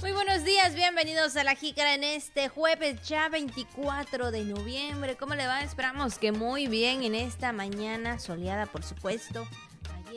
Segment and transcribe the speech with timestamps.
[0.00, 5.16] Muy buenos días, bienvenidos a La Jícara en este jueves ya 24 de noviembre.
[5.16, 5.62] ¿Cómo le va?
[5.62, 9.44] Esperamos que muy bien en esta mañana soleada, por supuesto.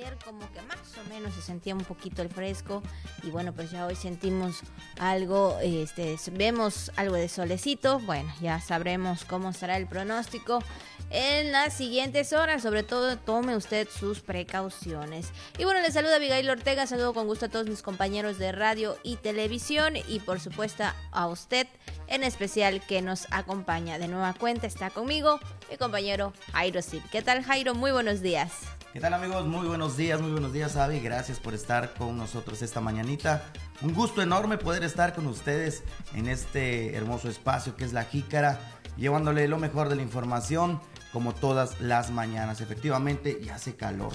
[0.01, 2.81] Ayer como que más o menos se sentía un poquito el fresco
[3.21, 4.61] y bueno, pues ya hoy sentimos
[4.99, 7.99] algo, este, vemos algo de solecito.
[7.99, 10.63] Bueno, ya sabremos cómo será el pronóstico
[11.11, 12.63] en las siguientes horas.
[12.63, 15.29] Sobre todo, tome usted sus precauciones.
[15.59, 16.87] Y bueno, le saluda Abigail Ortega.
[16.87, 19.93] Saludo con gusto a todos mis compañeros de radio y televisión.
[20.07, 21.67] Y por supuesto a usted
[22.07, 23.99] en especial que nos acompaña.
[23.99, 25.39] De nueva cuenta está conmigo
[25.69, 27.03] mi compañero Jairo Sip.
[27.11, 27.75] ¿Qué tal, Jairo?
[27.75, 28.51] Muy buenos días.
[28.93, 29.47] ¿Qué tal amigos?
[29.47, 33.41] Muy buenos días, muy buenos días Avi, gracias por estar con nosotros esta mañanita.
[33.81, 35.83] Un gusto enorme poder estar con ustedes
[36.13, 38.59] en este hermoso espacio que es La Jícara,
[38.97, 40.81] llevándole lo mejor de la información
[41.13, 42.59] como todas las mañanas.
[42.59, 44.11] Efectivamente, ya hace calor.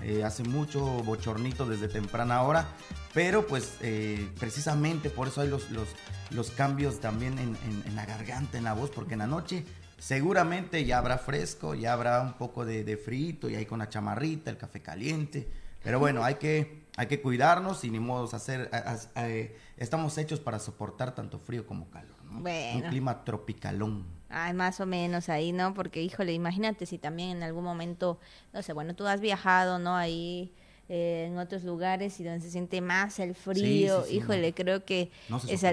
[0.00, 2.68] Eh, hace mucho bochornito desde temprana hora,
[3.12, 5.88] pero pues eh, precisamente por eso hay los, los,
[6.30, 7.56] los cambios también en,
[7.86, 9.64] en, la garganta, en la voz, porque en la noche
[9.98, 13.88] seguramente ya habrá fresco, ya habrá un poco de, de frito y ahí con la
[13.88, 15.48] chamarrita, el café caliente,
[15.82, 18.70] pero bueno, hay que, hay que cuidarnos y ni modo hacer,
[19.16, 24.04] eh, estamos hechos para soportar tanto frío como calor, Un clima tropicalón.
[24.28, 25.74] Ay, más o menos ahí, ¿no?
[25.74, 28.18] Porque, híjole, imagínate si también en algún momento,
[28.52, 29.94] no sé, bueno, tú has viajado, ¿no?
[29.94, 30.52] Ahí
[30.88, 35.10] eh, en otros lugares y donde se siente más el frío, híjole, creo que
[35.48, 35.64] es,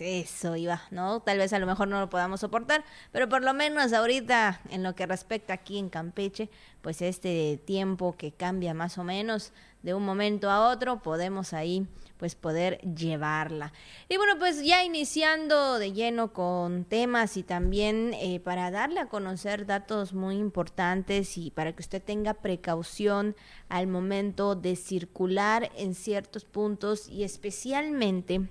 [0.00, 1.20] eso iba, ¿no?
[1.20, 4.82] Tal vez a lo mejor no lo podamos soportar, pero por lo menos ahorita en
[4.82, 6.48] lo que respecta aquí en Campeche,
[6.82, 11.86] pues este tiempo que cambia más o menos de un momento a otro, podemos ahí
[12.18, 13.72] pues poder llevarla.
[14.08, 19.08] Y bueno, pues ya iniciando de lleno con temas y también eh, para darle a
[19.08, 23.36] conocer datos muy importantes y para que usted tenga precaución
[23.68, 28.48] al momento de circular en ciertos puntos y especialmente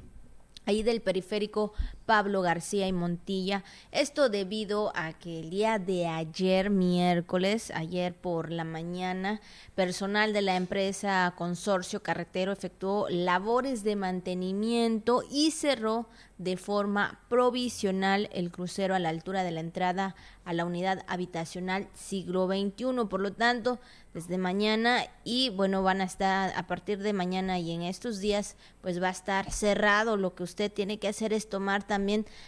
[0.65, 1.73] ahí del periférico
[2.07, 3.65] Pablo García y Montilla.
[3.91, 9.41] Esto debido a que el día de ayer, miércoles, ayer por la mañana,
[9.75, 16.07] personal de la empresa Consorcio Carretero efectuó labores de mantenimiento y cerró
[16.37, 21.87] de forma provisional el crucero a la altura de la entrada a la unidad habitacional
[21.93, 23.05] siglo XXI.
[23.09, 23.79] Por lo tanto,
[24.13, 28.55] desde mañana y bueno, van a estar a partir de mañana y en estos días,
[28.81, 30.15] pues va a estar cerrado.
[30.15, 31.96] Lo que usted tiene que hacer es tomar también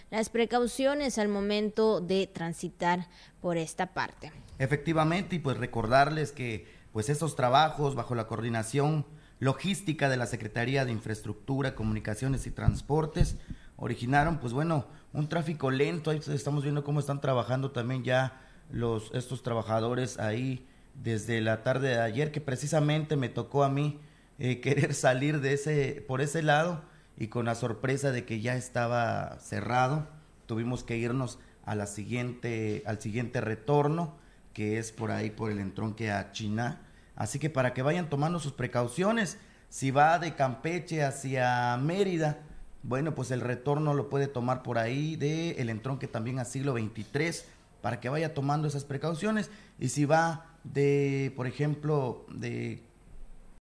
[0.09, 3.07] las precauciones al momento de transitar
[3.41, 4.31] por esta parte.
[4.57, 9.05] Efectivamente, y pues recordarles que pues estos trabajos bajo la coordinación
[9.39, 13.37] logística de la Secretaría de Infraestructura, Comunicaciones y Transportes
[13.77, 19.11] originaron pues bueno, un tráfico lento, ahí estamos viendo cómo están trabajando también ya los
[19.13, 23.99] estos trabajadores ahí desde la tarde de ayer que precisamente me tocó a mí
[24.37, 26.81] eh, querer salir de ese por ese lado
[27.19, 30.07] y con la sorpresa de que ya estaba cerrado,
[30.45, 34.15] tuvimos que irnos a la siguiente, al siguiente retorno,
[34.53, 36.81] que es por ahí por el entronque a China.
[37.15, 39.37] Así que para que vayan tomando sus precauciones,
[39.69, 42.39] si va de Campeche hacia Mérida,
[42.83, 46.73] bueno, pues el retorno lo puede tomar por ahí de el entronque también a siglo
[46.73, 47.45] 23
[47.81, 52.81] para que vaya tomando esas precauciones y si va de, por ejemplo, de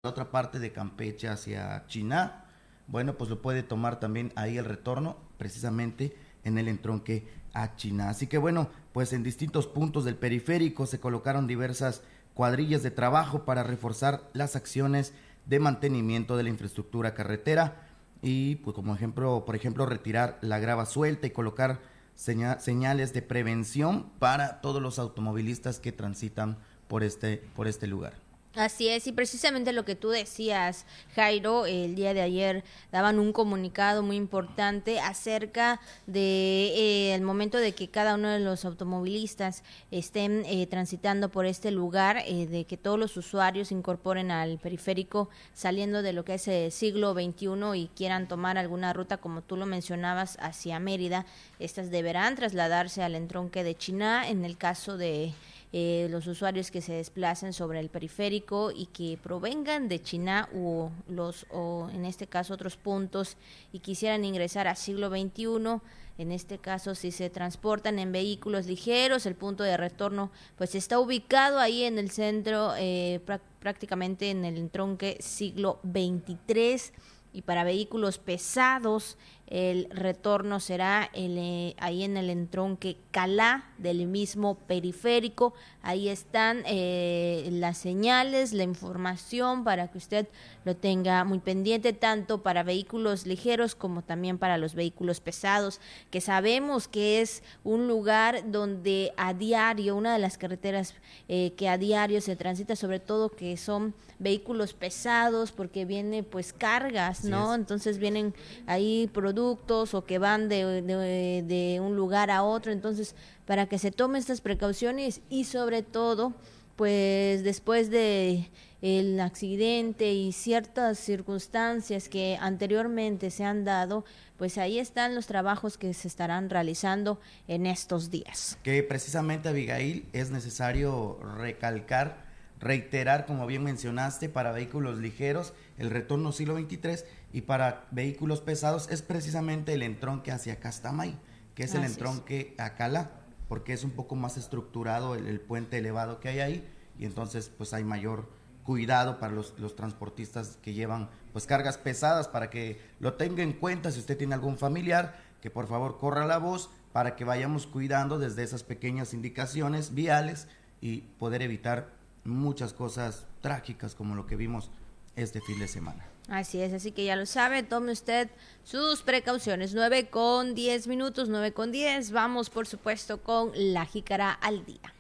[0.05, 2.45] la otra parte de Campeche hacia China,
[2.91, 6.15] bueno, pues lo puede tomar también ahí el retorno, precisamente
[6.45, 8.11] en el entronque a China.
[8.11, 12.03] Así que bueno, pues en distintos puntos del periférico se colocaron diversas
[12.35, 15.13] cuadrillas de trabajo para reforzar las acciones
[15.47, 17.87] de mantenimiento de la infraestructura carretera
[18.23, 21.79] y pues como ejemplo, por ejemplo, retirar la grava suelta y colocar
[22.15, 28.20] señales de prevención para todos los automovilistas que transitan por este por este lugar.
[28.57, 30.85] Así es, y precisamente lo que tú decías,
[31.15, 37.59] Jairo, el día de ayer daban un comunicado muy importante acerca de eh, el momento
[37.59, 39.63] de que cada uno de los automovilistas
[39.93, 45.29] estén eh, transitando por este lugar, eh, de que todos los usuarios incorporen al periférico
[45.55, 49.57] saliendo de lo que es el siglo XXI y quieran tomar alguna ruta, como tú
[49.57, 51.25] lo mencionabas, hacia Mérida,
[51.61, 55.35] estas deberán trasladarse al entronque de China, en el caso de
[55.73, 60.91] eh, los usuarios que se desplacen sobre el periférico y que provengan de China o
[61.09, 63.37] los o en este caso otros puntos
[63.73, 65.81] y quisieran ingresar a siglo XXI
[66.19, 70.99] en este caso si se transportan en vehículos ligeros el punto de retorno pues está
[70.99, 73.21] ubicado ahí en el centro eh,
[73.61, 76.93] prácticamente en el entronque siglo XXIII
[77.33, 79.17] y para vehículos pesados
[79.51, 85.55] el retorno será eh, ahí en el entronque Calá del mismo periférico.
[85.83, 90.29] Ahí están eh, las señales, la información para que usted
[90.65, 95.81] lo tenga muy pendiente, tanto para vehículos ligeros como también para los vehículos pesados,
[96.11, 100.95] que sabemos que es un lugar donde a diario, una de las carreteras
[101.29, 106.53] eh, que a diario se transita, sobre todo que son vehículos pesados, porque viene pues
[106.53, 107.55] cargas, ¿no?
[107.55, 108.35] Entonces vienen
[108.67, 113.15] ahí productos o que van de, de, un lugar a otro, entonces
[113.47, 116.35] para que se tomen estas precauciones y sobre todo
[116.77, 118.49] pues después de
[118.81, 124.05] el accidente y ciertas circunstancias que anteriormente se han dado,
[124.39, 128.57] pues ahí están los trabajos que se estarán realizando en estos días.
[128.63, 132.25] Que precisamente, Abigail, es necesario recalcar,
[132.59, 138.89] reiterar, como bien mencionaste, para vehículos ligeros, el retorno siglo 23 y para vehículos pesados
[138.91, 141.17] es precisamente el entronque hacia Castamay,
[141.55, 143.13] que es el entronque a Cala,
[143.49, 146.69] porque es un poco más estructurado el, el, puente elevado que hay ahí
[146.99, 148.29] y entonces pues hay mayor
[148.65, 153.53] cuidado para los, los, transportistas que llevan pues cargas pesadas para que lo tenga en
[153.53, 157.67] cuenta si usted tiene algún familiar que por favor corra la voz para que vayamos
[157.67, 160.47] cuidando desde esas pequeñas indicaciones viales
[160.81, 161.89] y poder evitar
[162.25, 164.71] muchas cosas trágicas como lo que vimos
[165.17, 166.07] este fin de semana.
[166.31, 168.31] Así es, así que ya lo sabe, tome usted
[168.63, 169.75] sus precauciones.
[169.75, 172.13] 9 con 10 minutos, 9 con 10.
[172.13, 174.95] Vamos, por supuesto, con la jícara al día.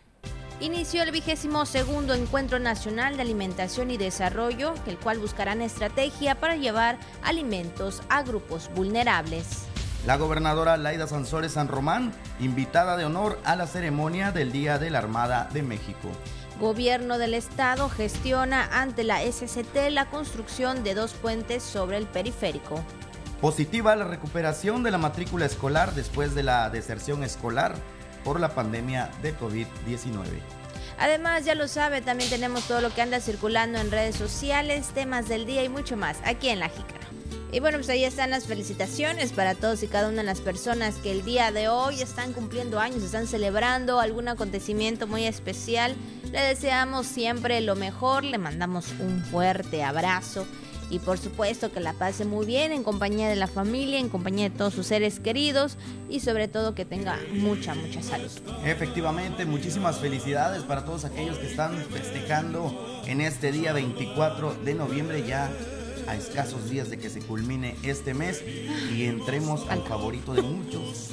[0.58, 6.38] Inició el vigésimo segundo Encuentro Nacional de Alimentación y Desarrollo, el cual buscará una estrategia
[6.40, 9.66] para llevar alimentos a grupos vulnerables.
[10.06, 14.90] La gobernadora Laida Sansores San Román, invitada de honor a la ceremonia del Día de
[14.90, 16.08] la Armada de México.
[16.60, 22.84] Gobierno del Estado gestiona ante la SCT la construcción de dos puentes sobre el periférico.
[23.40, 27.74] Positiva la recuperación de la matrícula escolar después de la deserción escolar
[28.24, 30.26] por la pandemia de COVID-19.
[30.98, 35.30] Además, ya lo sabe, también tenemos todo lo que anda circulando en redes sociales, temas
[35.30, 37.00] del día y mucho más aquí en La Jícara.
[37.52, 40.96] Y bueno, pues ahí están las felicitaciones para todos y cada una de las personas
[40.96, 45.96] que el día de hoy están cumpliendo años, están celebrando algún acontecimiento muy especial.
[46.32, 50.46] Le deseamos siempre lo mejor, le mandamos un fuerte abrazo
[50.90, 54.50] y por supuesto que la pase muy bien en compañía de la familia, en compañía
[54.50, 55.76] de todos sus seres queridos
[56.08, 58.30] y sobre todo que tenga mucha, mucha salud.
[58.64, 65.24] Efectivamente, muchísimas felicidades para todos aquellos que están festejando en este día 24 de noviembre
[65.26, 65.50] ya
[66.06, 68.42] a escasos días de que se culmine este mes
[68.94, 71.10] y entremos al favorito de muchos,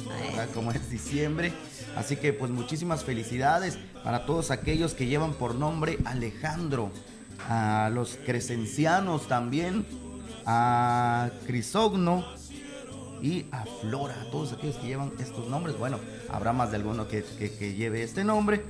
[0.54, 1.52] como es diciembre.
[1.96, 6.90] Así que pues muchísimas felicidades para todos aquellos que llevan por nombre Alejandro,
[7.48, 9.86] a los crescencianos también,
[10.44, 12.24] a Crisogno
[13.22, 15.76] y a Flora, a todos aquellos que llevan estos nombres.
[15.78, 15.98] Bueno,
[16.28, 18.64] habrá más de alguno que, que lleve este nombre.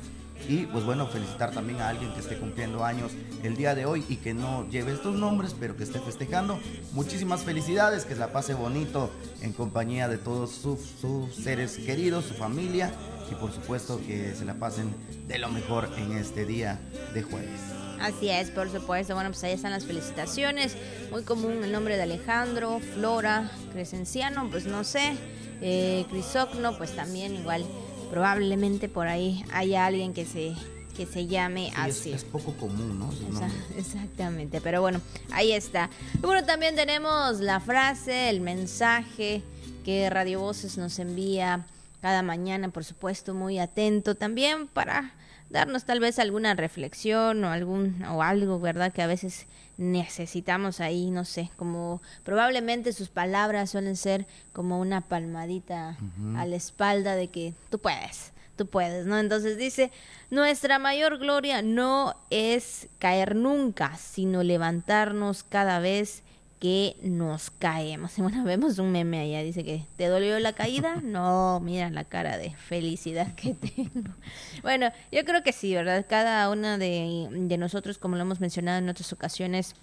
[0.46, 3.12] Y pues bueno, felicitar también a alguien que esté cumpliendo años
[3.42, 6.58] el día de hoy y que no lleve estos nombres, pero que esté festejando.
[6.92, 9.10] Muchísimas felicidades, que la pase bonito
[9.42, 12.92] en compañía de todos sus, seres queridos, su familia
[13.30, 14.94] y por supuesto que se la pasen
[15.26, 16.80] de lo mejor en este día
[17.14, 17.60] de jueves.
[18.00, 19.14] Así es, por supuesto.
[19.14, 20.76] Bueno, pues ahí están las felicitaciones.
[21.10, 25.16] Muy común el nombre de Alejandro, Flora, Crescenciano, pues no sé.
[25.60, 27.64] Eh, Crisocno, pues también igual
[28.10, 30.54] probablemente por ahí haya alguien que se
[30.98, 32.12] que se llame así.
[32.12, 33.08] Es, poco común, ¿no?
[33.78, 35.00] exactamente, pero bueno,
[35.30, 35.90] ahí está.
[36.14, 39.44] Y bueno, también tenemos la frase, el mensaje
[39.84, 41.66] que Radio Voces nos envía
[42.02, 45.12] cada mañana, por supuesto, muy atento también para
[45.50, 48.92] darnos tal vez alguna reflexión o algún o algo, ¿verdad?
[48.92, 49.46] Que a veces
[49.78, 55.96] necesitamos ahí, no sé, como probablemente sus palabras suelen ser como una palmadita
[56.36, 59.18] a la espalda de que tú puedes, tú puedes, ¿no?
[59.18, 59.92] Entonces dice,
[60.30, 66.24] nuestra mayor gloria no es caer nunca, sino levantarnos cada vez
[66.60, 68.12] que nos caemos.
[68.18, 70.96] Bueno, vemos un meme allá, dice que ¿te dolió la caída?
[71.02, 74.10] No, mira la cara de felicidad que tengo.
[74.62, 76.04] Bueno, yo creo que sí, ¿verdad?
[76.08, 79.74] Cada una de, de nosotros, como lo hemos mencionado en otras ocasiones,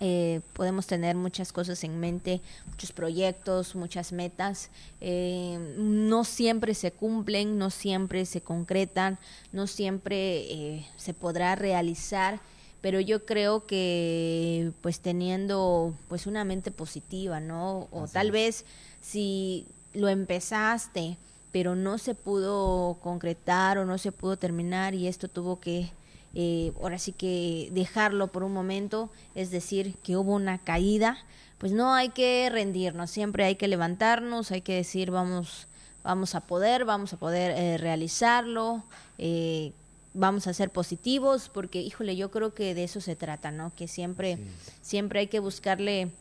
[0.00, 4.70] eh, podemos tener muchas cosas en mente, muchos proyectos, muchas metas.
[5.00, 9.18] Eh, no siempre se cumplen, no siempre se concretan,
[9.52, 12.40] no siempre eh, se podrá realizar
[12.84, 17.88] pero yo creo que pues teniendo pues una mente positiva, ¿no?
[17.90, 18.66] O tal vez
[19.00, 19.64] si
[19.94, 21.16] lo empezaste,
[21.50, 25.92] pero no se pudo concretar o no se pudo terminar y esto tuvo que
[26.34, 31.16] eh, ahora sí que dejarlo por un momento, es decir, que hubo una caída,
[31.56, 35.68] pues no hay que rendirnos, siempre hay que levantarnos, hay que decir vamos,
[36.02, 38.84] vamos a poder, vamos a poder eh, realizarlo,
[39.16, 39.72] eh,
[40.14, 43.74] vamos a ser positivos, porque híjole, yo creo que de eso se trata, ¿no?
[43.74, 44.38] Que siempre,
[44.80, 46.12] siempre hay que buscarle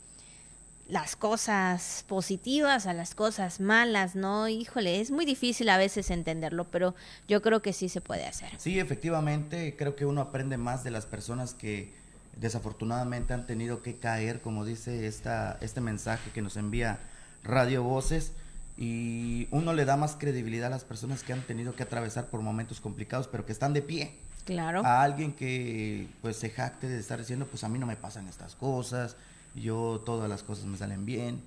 [0.90, 4.50] las cosas positivas a las cosas malas, ¿no?
[4.50, 6.94] Híjole, es muy difícil a veces entenderlo, pero
[7.28, 8.50] yo creo que sí se puede hacer.
[8.58, 11.94] Sí, efectivamente, creo que uno aprende más de las personas que
[12.36, 17.00] desafortunadamente han tenido que caer, como dice esta, este mensaje que nos envía
[17.44, 18.34] Radio Voces,
[18.77, 22.42] y uno le da más credibilidad a las personas que han tenido que atravesar por
[22.42, 24.15] momentos complicados, pero que están de pie.
[24.46, 24.86] Claro.
[24.86, 28.27] A alguien que pues se jacte de estar diciendo, pues a mí no me pasan
[28.27, 29.15] estas cosas,
[29.56, 31.42] yo todas las cosas me salen bien.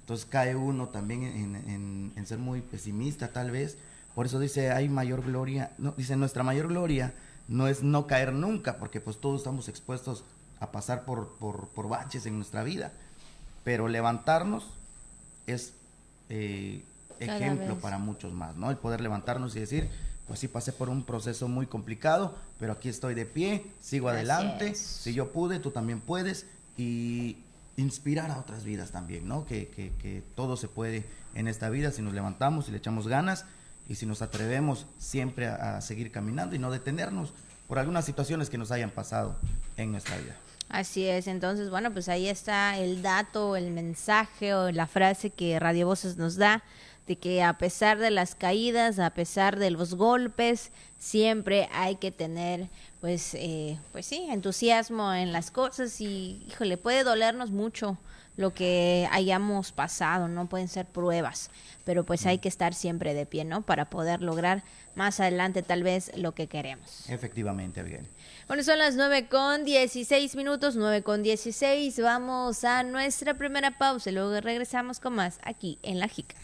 [0.00, 3.78] Entonces cae uno también en, ser muy pesimista tal vez.
[4.14, 7.14] Por eso dice, hay mayor gloria, no, dice, nuestra mayor gloria
[7.48, 10.24] no es no caer nunca, porque pues todos estamos expuestos
[10.60, 12.92] a pasar por, por, baches en nuestra vida.
[13.64, 14.64] Pero levantarnos
[15.46, 15.72] es
[16.34, 16.82] eh,
[17.20, 18.70] ejemplo para muchos más, ¿no?
[18.70, 19.88] El poder levantarnos y decir,
[20.26, 24.74] pues sí pasé por un proceso muy complicado, pero aquí estoy de pie, sigo adelante,
[24.74, 26.46] si yo pude, tú también puedes,
[26.78, 27.36] y
[27.76, 29.44] inspirar a otras vidas también, ¿no?
[29.44, 33.44] Que, que, todo se puede en esta vida si nos levantamos y le echamos ganas
[33.88, 37.34] y si nos atrevemos siempre a, seguir caminando y no detenernos
[37.68, 39.36] por algunas situaciones que nos hayan pasado
[39.76, 40.36] en nuestra vida.
[40.72, 45.60] Así es, entonces, bueno, pues ahí está el dato, el mensaje o la frase que
[45.60, 46.64] Radio Voces nos da
[47.06, 52.10] de que a pesar de las caídas, a pesar de los golpes, siempre hay que
[52.10, 52.70] tener
[53.02, 57.98] pues, eh, pues sí, entusiasmo en las cosas y, híjole, puede dolernos mucho
[58.42, 61.50] lo que hayamos pasado, no pueden ser pruebas,
[61.84, 63.62] pero pues hay que estar siempre de pie, ¿no?
[63.62, 64.62] Para poder lograr
[64.94, 67.08] más adelante tal vez lo que queremos.
[67.08, 68.06] Efectivamente, bien.
[68.48, 74.10] Bueno, son las nueve con dieciséis minutos, nueve con dieciséis, vamos a nuestra primera pausa
[74.10, 76.36] y luego regresamos con más aquí en La Jica.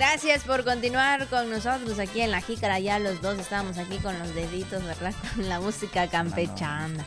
[0.00, 2.78] Gracias por continuar con nosotros aquí en La Jícara.
[2.78, 5.12] Ya los dos estábamos aquí con los deditos, ¿verdad?
[5.36, 7.04] Con la música campechana.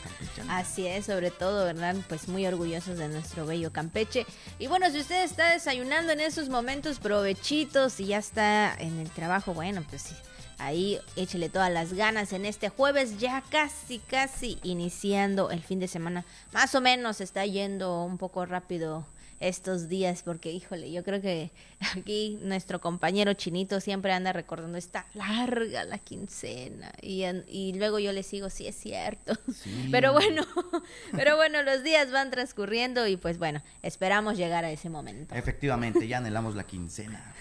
[0.48, 1.96] Así es, sobre todo, ¿verdad?
[2.08, 4.28] Pues muy orgullosos de nuestro bello Campeche.
[4.60, 9.10] Y bueno, si usted está desayunando en esos momentos, provechitos y ya está en el
[9.10, 10.16] trabajo, bueno, pues sí.
[10.60, 15.88] Ahí échele todas las ganas en este jueves, ya casi, casi iniciando el fin de
[15.88, 16.26] semana.
[16.54, 19.04] Más o menos está yendo un poco rápido
[19.48, 21.52] estos días, porque híjole, yo creo que
[21.98, 28.12] aquí nuestro compañero chinito siempre anda recordando, está larga la quincena, y, y luego yo
[28.12, 29.34] le sigo, sí es cierto,
[29.92, 30.46] pero bueno,
[31.12, 35.36] pero bueno, los días van transcurriendo y pues bueno, esperamos llegar a ese momento.
[35.36, 37.34] Efectivamente, ya anhelamos la quincena.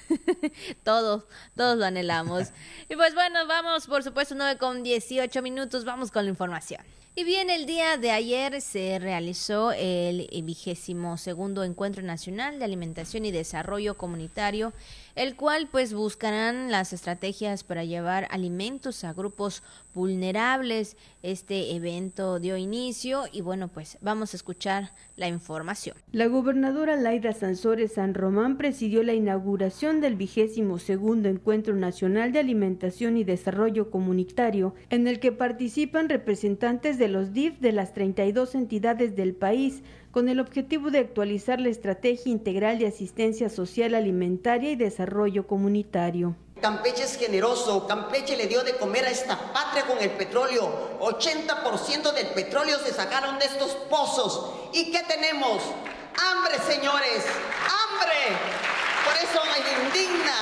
[0.82, 1.24] todos,
[1.56, 2.48] todos lo anhelamos.
[2.88, 6.82] y pues bueno, vamos, por supuesto, 9 con 18 minutos, vamos con la información.
[7.14, 13.26] Y bien, el día de ayer se realizó el vigésimo segundo Encuentro Nacional de Alimentación
[13.26, 14.72] y Desarrollo Comunitario
[15.14, 19.62] el cual pues buscarán las estrategias para llevar alimentos a grupos
[19.94, 20.96] vulnerables.
[21.22, 25.96] Este evento dio inicio y bueno, pues vamos a escuchar la información.
[26.12, 32.40] La gobernadora Laida Sansores San Román presidió la inauguración del vigésimo segundo Encuentro Nacional de
[32.40, 38.54] Alimentación y Desarrollo Comunitario, en el que participan representantes de los DIF de las 32
[38.54, 44.70] entidades del país, con el objetivo de actualizar la estrategia integral de asistencia social alimentaria
[44.70, 46.36] y desarrollo comunitario.
[46.60, 50.98] Campeche es generoso, Campeche le dio de comer a esta patria con el petróleo.
[51.00, 54.52] 80% del petróleo se sacaron de estos pozos.
[54.72, 55.62] ¿Y qué tenemos?
[56.30, 57.24] Hambre, señores,
[57.66, 58.36] hambre.
[59.04, 60.36] Por eso me indigna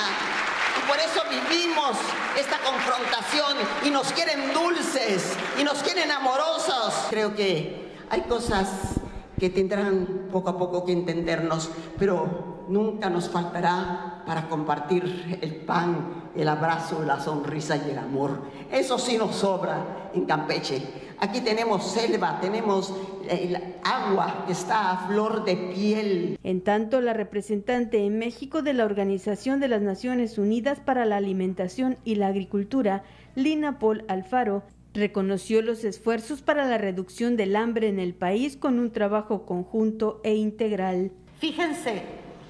[0.77, 1.97] y por eso vivimos
[2.37, 6.93] esta confrontación y nos quieren dulces y nos quieren amorosos.
[7.09, 8.67] Creo que hay cosas
[9.41, 16.29] que tendrán poco a poco que entendernos, pero nunca nos faltará para compartir el pan,
[16.35, 18.43] el abrazo, la sonrisa y el amor.
[18.71, 20.83] Eso sí nos sobra en Campeche.
[21.17, 22.93] Aquí tenemos selva, tenemos
[23.27, 26.39] el agua que está a flor de piel.
[26.43, 31.17] En tanto, la representante en México de la Organización de las Naciones Unidas para la
[31.17, 33.01] Alimentación y la Agricultura,
[33.33, 34.61] Lina Paul Alfaro,
[34.93, 40.19] Reconoció los esfuerzos para la reducción del hambre en el país con un trabajo conjunto
[40.23, 41.13] e integral.
[41.39, 42.03] Fíjense,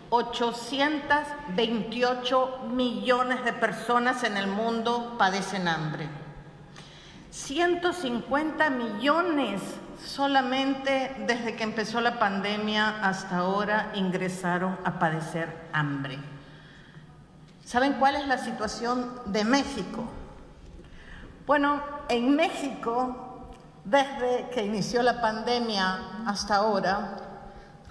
[0.09, 6.09] 828 millones de personas en el mundo padecen hambre.
[7.29, 9.61] 150 millones
[10.03, 16.17] solamente desde que empezó la pandemia hasta ahora ingresaron a padecer hambre.
[17.63, 20.09] ¿Saben cuál es la situación de México?
[21.51, 23.49] Bueno, en México,
[23.83, 27.17] desde que inició la pandemia hasta ahora,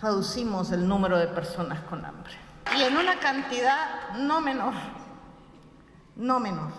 [0.00, 2.32] reducimos el número de personas con hambre.
[2.74, 4.72] Y en una cantidad no menor,
[6.16, 6.70] no menor,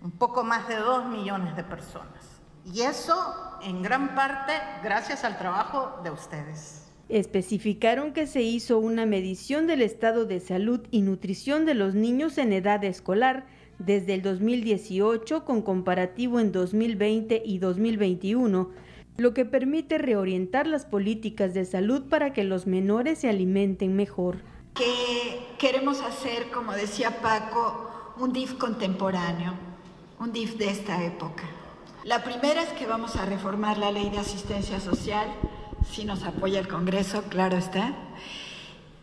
[0.00, 2.40] un poco más de dos millones de personas.
[2.64, 6.90] Y eso en gran parte gracias al trabajo de ustedes.
[7.10, 12.38] Especificaron que se hizo una medición del estado de salud y nutrición de los niños
[12.38, 18.70] en edad escolar desde el 2018 con comparativo en 2020 y 2021,
[19.16, 24.38] lo que permite reorientar las políticas de salud para que los menores se alimenten mejor.
[24.74, 29.54] Que queremos hacer, como decía Paco, un DIF contemporáneo,
[30.18, 31.44] un DIF de esta época.
[32.04, 35.26] La primera es que vamos a reformar la ley de asistencia social,
[35.90, 37.94] si nos apoya el Congreso, claro está,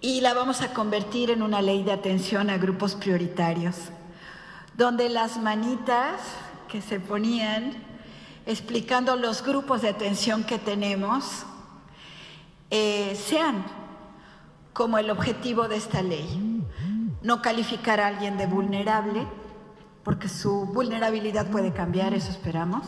[0.01, 3.91] y la vamos a convertir en una ley de atención a grupos prioritarios,
[4.77, 6.22] donde las manitas
[6.69, 7.74] que se ponían
[8.46, 11.46] explicando los grupos de atención que tenemos
[12.69, 13.65] eh, sean
[14.74, 16.63] como el objetivo de esta ley.
[17.24, 19.25] No calificar a alguien de vulnerable,
[20.03, 22.84] porque su vulnerabilidad puede cambiar, eso esperamos,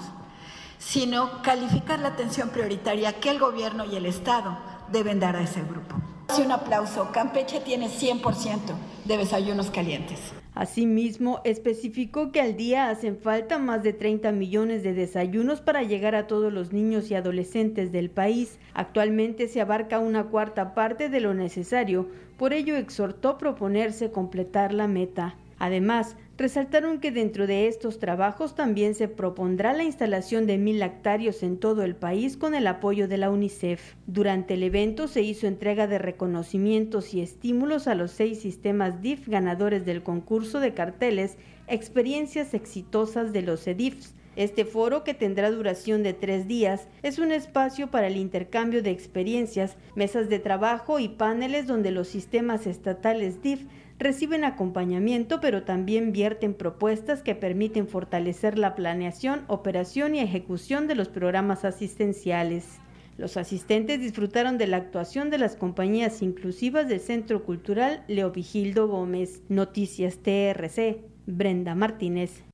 [0.77, 4.57] sino calificar la atención prioritaria que el gobierno y el Estado
[4.91, 5.95] deben dar a ese grupo.
[6.37, 7.11] Un aplauso.
[7.11, 8.59] Campeche tiene 100%
[9.03, 10.19] de desayunos calientes.
[10.59, 16.15] Asimismo, especificó que al día hacen falta más de 30 millones de desayunos para llegar
[16.15, 18.59] a todos los niños y adolescentes del país.
[18.73, 24.89] Actualmente se abarca una cuarta parte de lo necesario, por ello exhortó proponerse completar la
[24.89, 25.37] meta.
[25.59, 31.43] Además, resaltaron que dentro de estos trabajos también se propondrá la instalación de mil lactarios
[31.43, 33.95] en todo el país con el apoyo de la UNICEF.
[34.07, 39.27] Durante el evento se hizo entrega de reconocimientos y estímulos a los seis sistemas DIF
[39.27, 44.15] ganadores del concurso de carteles Experiencias exitosas de los EDIFs.
[44.35, 48.91] Este foro, que tendrá duración de tres días, es un espacio para el intercambio de
[48.91, 53.65] experiencias, mesas de trabajo y paneles donde los sistemas estatales DIF
[53.99, 60.95] reciben acompañamiento, pero también vierten propuestas que permiten fortalecer la planeación, operación y ejecución de
[60.95, 62.79] los programas asistenciales.
[63.17, 69.41] Los asistentes disfrutaron de la actuación de las compañías inclusivas del Centro Cultural Leovigildo Gómez.
[69.49, 71.01] Noticias TRC.
[71.25, 72.48] Brenda Martínez.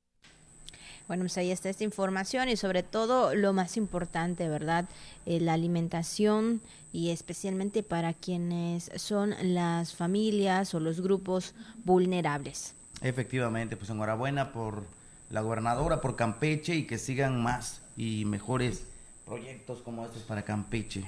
[1.08, 4.86] Bueno, pues ahí está esta información y sobre todo lo más importante, ¿verdad?
[5.24, 6.60] Eh, la alimentación
[6.92, 12.74] y especialmente para quienes son las familias o los grupos vulnerables.
[13.02, 14.84] Efectivamente, pues enhorabuena por
[15.30, 18.84] la gobernadora, por Campeche y que sigan más y mejores
[19.24, 21.04] proyectos como estos para Campeche.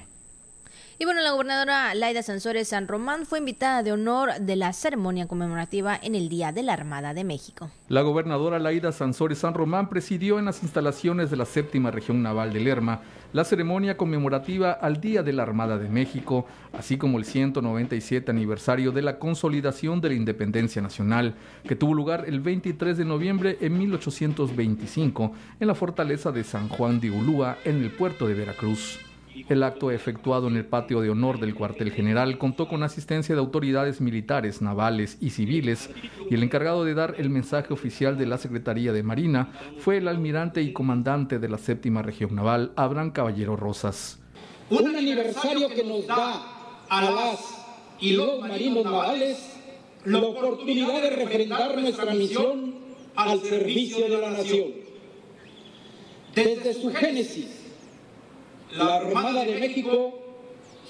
[1.01, 5.29] Y bueno, la gobernadora Laida Sansores San Román fue invitada de honor de la ceremonia
[5.29, 7.71] conmemorativa en el Día de la Armada de México.
[7.87, 12.51] La gobernadora Laida Sansores San Román presidió en las instalaciones de la séptima región naval
[12.51, 12.99] de Lerma
[13.31, 18.91] la ceremonia conmemorativa al Día de la Armada de México, así como el 197 aniversario
[18.91, 23.77] de la consolidación de la independencia nacional, que tuvo lugar el 23 de noviembre en
[23.77, 25.31] 1825
[25.61, 28.99] en la fortaleza de San Juan de Ulúa, en el puerto de Veracruz.
[29.47, 33.41] El acto efectuado en el patio de honor del cuartel general contó con asistencia de
[33.41, 35.89] autoridades militares, navales y civiles,
[36.29, 40.07] y el encargado de dar el mensaje oficial de la Secretaría de Marina fue el
[40.07, 44.19] almirante y comandante de la séptima región naval, Abraham Caballero Rosas.
[44.69, 47.65] Un aniversario que nos da a las
[47.99, 49.55] y los marinos navales
[50.05, 52.75] la oportunidad de refrendar nuestra misión
[53.15, 54.67] al servicio de la nación.
[56.33, 57.58] Desde su génesis,
[58.71, 60.13] la Armada de México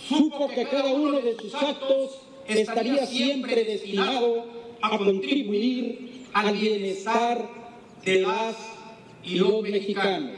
[0.08, 4.46] supo que cada uno de sus actos estaría siempre destinado
[4.82, 7.48] a contribuir al bienestar
[8.04, 8.56] de las
[9.24, 10.38] y los mexicanos.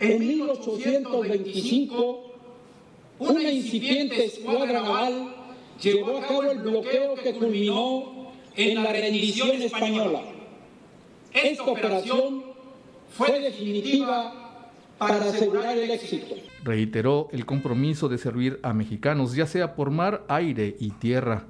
[0.00, 2.24] En 1825,
[3.18, 5.34] una incipiente escuadra naval
[5.82, 10.22] llevó a cabo el bloqueo que culminó en la rendición española.
[11.32, 12.44] Esta operación
[13.16, 14.47] fue definitiva
[14.98, 16.34] para asegurar el éxito.
[16.64, 21.46] Reiteró el compromiso de servir a mexicanos, ya sea por mar, aire y tierra.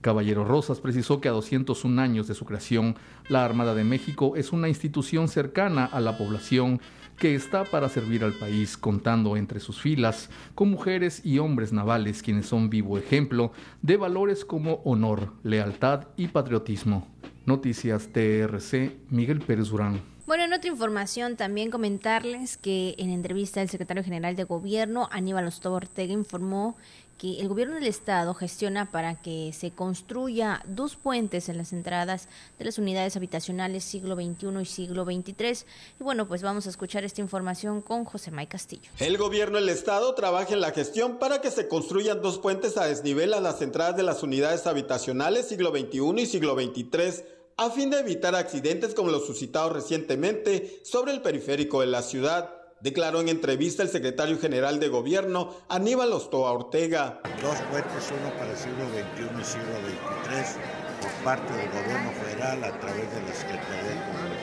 [0.00, 2.96] Caballero Rosas precisó que a 201 años de su creación,
[3.28, 6.80] la Armada de México es una institución cercana a la población
[7.18, 12.22] que está para servir al país, contando entre sus filas con mujeres y hombres navales
[12.22, 13.52] quienes son vivo ejemplo
[13.82, 17.08] de valores como honor, lealtad y patriotismo.
[17.46, 20.13] Noticias TRC, Miguel Pérez Durán.
[20.26, 25.52] Bueno, en otra información también comentarles que en entrevista el secretario general de Gobierno, Aníbal
[25.64, 26.76] Ortega, informó
[27.18, 32.28] que el gobierno del estado gestiona para que se construya dos puentes en las entradas
[32.58, 35.66] de las unidades habitacionales siglo XXI y siglo XXIII.
[36.00, 38.90] Y bueno, pues vamos a escuchar esta información con José May Castillo.
[39.00, 42.86] El gobierno del estado trabaja en la gestión para que se construyan dos puentes a
[42.86, 47.90] desnivel a las entradas de las unidades habitacionales siglo XXI y siglo XXIII a fin
[47.90, 53.30] de evitar accidentes como los suscitados recientemente sobre el periférico de la ciudad declaró en
[53.30, 57.20] entrevista el secretario general de gobierno Aníbal Ostoa Ortega.
[57.40, 60.62] Dos puentes, uno para el siglo XXI y siglo XXIII,
[61.00, 64.33] por parte del gobierno federal a través de la Secretaría de Comunicaciones.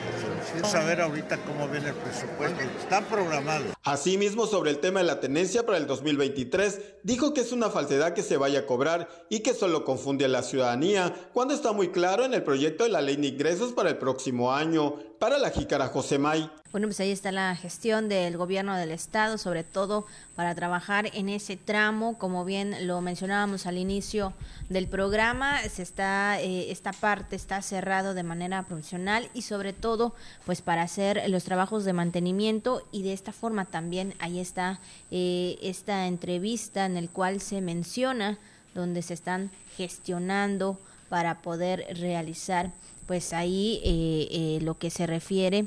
[0.74, 2.60] A ver ahorita cómo viene el presupuesto.
[2.78, 3.68] Están programados.
[3.84, 8.12] Asimismo, sobre el tema de la tenencia para el 2023, dijo que es una falsedad
[8.12, 11.88] que se vaya a cobrar y que solo confunde a la ciudadanía, cuando está muy
[11.88, 14.96] claro en el proyecto de la ley de ingresos para el próximo año.
[15.22, 16.50] Para la jícara Josemay.
[16.72, 20.04] Bueno, pues ahí está la gestión del gobierno del estado, sobre todo
[20.34, 24.32] para trabajar en ese tramo, como bien lo mencionábamos al inicio
[24.68, 30.12] del programa, se está eh, esta parte está cerrado de manera profesional y sobre todo,
[30.44, 34.80] pues para hacer los trabajos de mantenimiento y de esta forma también ahí está
[35.12, 38.40] eh, esta entrevista en el cual se menciona
[38.74, 42.72] donde se están gestionando para poder realizar
[43.06, 45.66] pues ahí eh, eh, lo que se refiere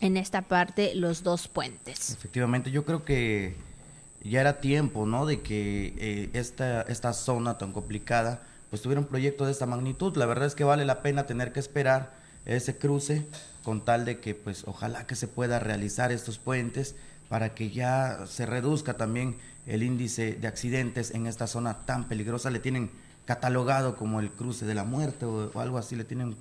[0.00, 2.10] en esta parte los dos puentes.
[2.10, 3.54] Efectivamente, yo creo que
[4.22, 5.26] ya era tiempo, ¿no?
[5.26, 10.16] De que eh, esta, esta zona tan complicada, pues tuviera un proyecto de esta magnitud.
[10.16, 12.12] La verdad es que vale la pena tener que esperar
[12.46, 13.26] ese cruce
[13.62, 16.94] con tal de que, pues, ojalá que se pueda realizar estos puentes
[17.28, 22.50] para que ya se reduzca también el índice de accidentes en esta zona tan peligrosa.
[22.50, 22.90] Le tienen
[23.30, 26.34] catalogado como el cruce de la muerte o, algo así, le tienen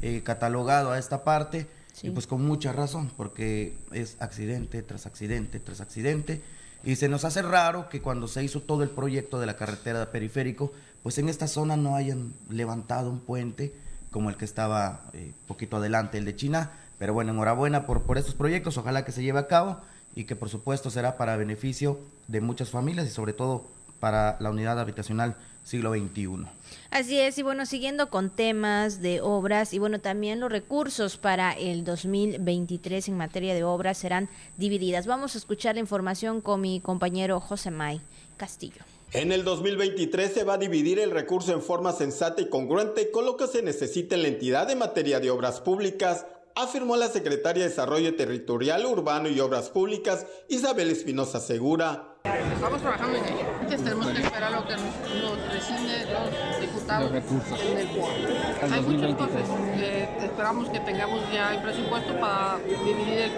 [0.00, 1.68] eh, catalogado a esta parte.
[2.02, 6.42] Y pues con mucha razón, porque es accidente tras accidente tras accidente.
[6.82, 10.00] Y se nos hace raro que cuando se hizo todo el proyecto de la carretera
[10.00, 10.72] de periférico,
[11.04, 13.72] pues en esta zona no hayan levantado un puente
[14.10, 16.72] como el que estaba eh, poquito adelante, el de China.
[16.98, 19.78] Pero bueno, enhorabuena por, por estos proyectos, ojalá que se lleve a cabo
[20.16, 23.64] y que por supuesto será para beneficio de muchas familias y sobre todo
[24.00, 26.46] para la unidad habitacional siglo XXI.
[26.90, 31.52] Así es, y bueno, siguiendo con temas de obras y bueno, también los recursos para
[31.52, 35.06] el 2023 en materia de obras serán divididas.
[35.06, 38.00] Vamos a escuchar la información con mi compañero José May
[38.36, 38.82] Castillo.
[39.12, 43.26] En el 2023 se va a dividir el recurso en forma sensata y congruente con
[43.26, 47.64] lo que se necesita en la entidad en materia de obras públicas, afirmó la secretaria
[47.64, 52.08] de Desarrollo Territorial, Urbano y Obras Públicas, Isabel Espinosa Segura.
[52.54, 53.46] Estamos trabajando en ello.
[53.68, 57.60] Tenemos que esperar lo que nos, nos los diputados los recursos.
[57.60, 59.42] en el Hay muchas cosas.
[59.76, 63.32] Eh, esperamos que tengamos ya el presupuesto para dividir el,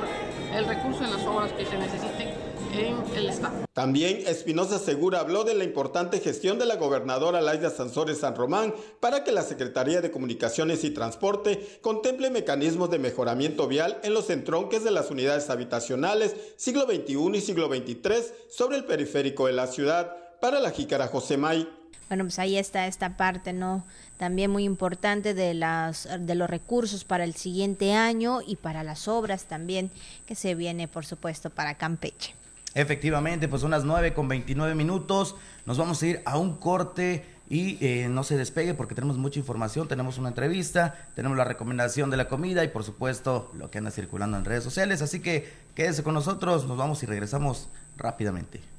[0.54, 2.33] el recurso en las obras que se necesiten
[2.74, 3.64] el Estado.
[3.72, 8.74] También Espinosa Segura habló de la importante gestión de la gobernadora Laida Sansores San Román
[9.00, 14.30] para que la Secretaría de Comunicaciones y Transporte contemple mecanismos de mejoramiento vial en los
[14.30, 19.66] entronques de las unidades habitacionales siglo XXI y siglo XXIII sobre el periférico de la
[19.66, 20.16] ciudad.
[20.40, 21.66] Para la jícara Josemay.
[22.08, 23.82] Bueno, pues ahí está esta parte, ¿no?
[24.18, 29.08] También muy importante de, las, de los recursos para el siguiente año y para las
[29.08, 29.90] obras también
[30.26, 32.34] que se viene, por supuesto, para Campeche.
[32.74, 35.36] Efectivamente, pues son las 9 con 29 minutos.
[35.64, 39.38] Nos vamos a ir a un corte y eh, no se despegue porque tenemos mucha
[39.38, 43.78] información, tenemos una entrevista, tenemos la recomendación de la comida y por supuesto lo que
[43.78, 45.02] anda circulando en redes sociales.
[45.02, 48.73] Así que quédese con nosotros, nos vamos y regresamos rápidamente.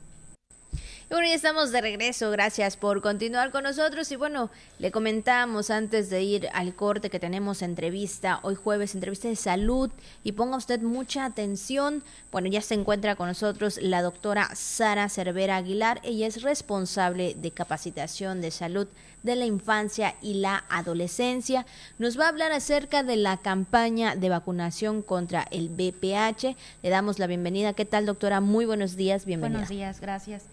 [1.08, 2.32] Bueno, ya estamos de regreso.
[2.32, 4.12] Gracias por continuar con nosotros.
[4.12, 9.28] Y bueno, le comentamos antes de ir al corte que tenemos entrevista hoy jueves, entrevista
[9.28, 9.91] de salud.
[10.24, 12.04] Y ponga usted mucha atención.
[12.32, 16.02] Bueno, ya se encuentra con nosotros la doctora Sara Cervera Aguilar.
[16.04, 18.88] Ella es responsable de capacitación de salud
[19.22, 21.68] de la infancia y la adolescencia.
[22.00, 26.56] Nos va a hablar acerca de la campaña de vacunación contra el BPH.
[26.82, 27.74] Le damos la bienvenida.
[27.74, 28.41] ¿Qué tal, doctora?
[28.41, 29.26] Muy buenos días.
[29.26, 29.60] Bienvenida.
[29.60, 30.46] Buenos días, gracias.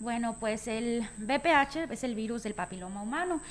[0.00, 3.42] Bueno, pues el BPH es el virus del papiloma humano.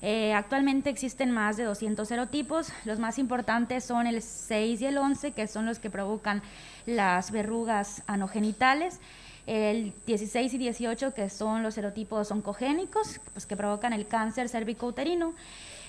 [0.00, 2.72] Eh, actualmente existen más de 200 serotipos.
[2.84, 6.42] Los más importantes son el 6 y el 11, que son los que provocan
[6.86, 9.00] las verrugas anogenitales.
[9.48, 15.34] El 16 y 18, que son los serotipos oncogénicos, pues que provocan el cáncer cervicouterino.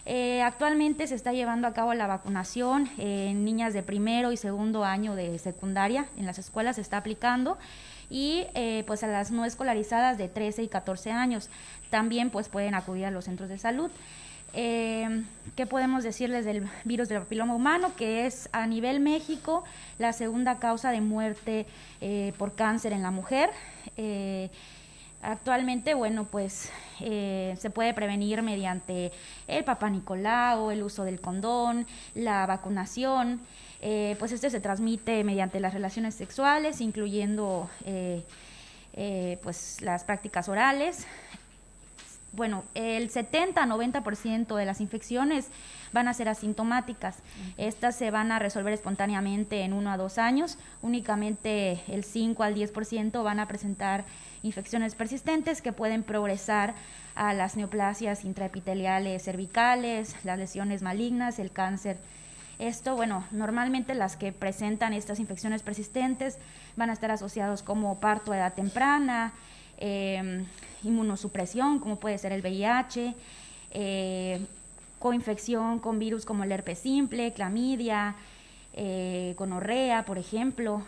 [0.08, 4.84] Eh, actualmente se está llevando a cabo la vacunación en niñas de primero y segundo
[4.84, 6.08] año de secundaria.
[6.18, 7.60] En las escuelas se está aplicando
[8.10, 11.50] y eh, pues a las no escolarizadas de 13 y 14 años.
[11.90, 13.90] También pues pueden acudir a los centros de salud.
[14.54, 15.24] Eh,
[15.56, 17.94] ¿Qué podemos decirles del virus del papiloma humano?
[17.96, 19.64] Que es a nivel México
[20.00, 21.66] la segunda causa de muerte
[22.02, 23.50] eh, por cáncer en la mujer.
[25.22, 29.12] Actualmente, bueno, pues eh, se puede prevenir mediante
[29.48, 33.42] el papá Nicolau, el uso del condón, la vacunación.
[33.82, 38.24] Eh, pues este se transmite mediante las relaciones sexuales, incluyendo eh,
[39.44, 41.06] pues las prácticas orales.
[42.34, 45.48] Bueno, el 70-90% de las infecciones
[45.94, 47.18] van a ser asintomáticas.
[47.58, 50.58] Estas se van a resolver espontáneamente en uno a dos años.
[50.84, 54.06] Únicamente el 5 al 10% van a presentar
[54.44, 56.76] infecciones persistentes que pueden progresar
[57.16, 61.98] a las neoplasias intraepiteliales cervicales, las lesiones malignas, el cáncer.
[62.60, 66.38] Esto, bueno, normalmente las que presentan estas infecciones persistentes
[66.76, 69.34] van a estar asociados como parto a edad temprana,
[69.78, 70.46] em,
[70.84, 73.16] inmunosupresión, como puede ser el VIH,
[73.72, 74.46] eh,
[74.98, 78.16] coinfección con virus como el herpes simple, clamidia,
[78.74, 80.84] eh, gonorrea, por ejemplo.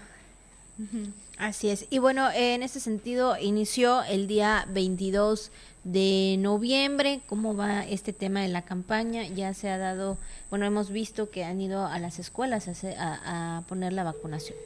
[1.37, 1.85] Así es.
[1.89, 5.51] Y bueno, en este sentido, inició el día 22
[5.83, 7.21] de noviembre.
[7.27, 9.27] ¿Cómo va este tema de la campaña?
[9.27, 10.17] Ya se ha dado,
[10.49, 14.57] bueno, hemos visto que han ido a las escuelas a, a poner la vacunación.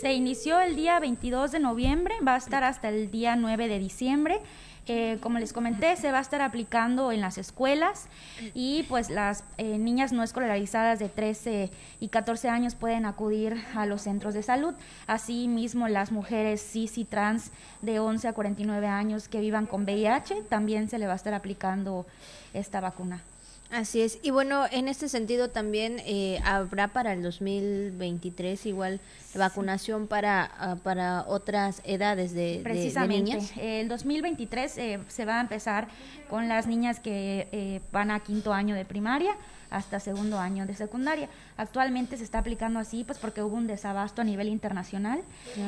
[0.00, 3.78] Se inició el día 22 de noviembre, va a estar hasta el día 9 de
[3.78, 4.40] diciembre.
[4.86, 8.08] Eh, como les comenté, se va a estar aplicando en las escuelas
[8.54, 13.86] y pues las eh, niñas no escolarizadas de 13 y 14 años pueden acudir a
[13.86, 14.74] los centros de salud.
[15.06, 20.42] Asimismo, las mujeres cis y trans de 11 a 49 años que vivan con VIH
[20.48, 22.06] también se le va a estar aplicando
[22.52, 23.22] esta vacuna.
[23.70, 24.18] Así es.
[24.22, 29.00] Y bueno, en este sentido también eh, habrá para el 2023 igual
[29.34, 33.32] vacunación para, ah, para otras edades de, Precisamente.
[33.34, 33.52] niñas.
[33.56, 35.86] El 2023 eh, se va a empezar
[36.28, 39.36] con las niñas que eh, van a quinto año de primaria
[39.70, 41.28] hasta segundo año de secundaria.
[41.56, 45.22] Actualmente se está aplicando así pues porque hubo un desabasto a nivel internacional,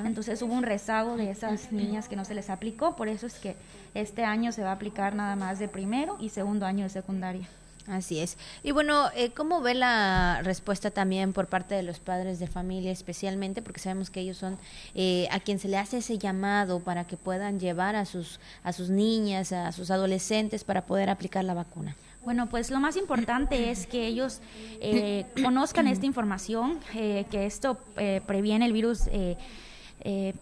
[0.05, 3.35] entonces hubo un rezago de esas niñas que no se les aplicó, por eso es
[3.35, 3.55] que
[3.95, 7.49] este año se va a aplicar nada más de primero y segundo año de secundaria.
[7.89, 8.37] Así es.
[8.63, 12.93] Y bueno, eh, ¿cómo ve la respuesta también por parte de los padres de familia,
[12.93, 14.57] especialmente porque sabemos que ellos son
[14.95, 18.73] eh, a quien se le hace ese llamado para que puedan llevar a sus a
[18.73, 21.97] sus niñas, a sus adolescentes para poder aplicar la vacuna?
[22.25, 24.41] Bueno, pues lo más importante es que ellos
[24.81, 27.79] eh, conozcan esta información, que esto
[28.27, 29.37] previene el virus eh,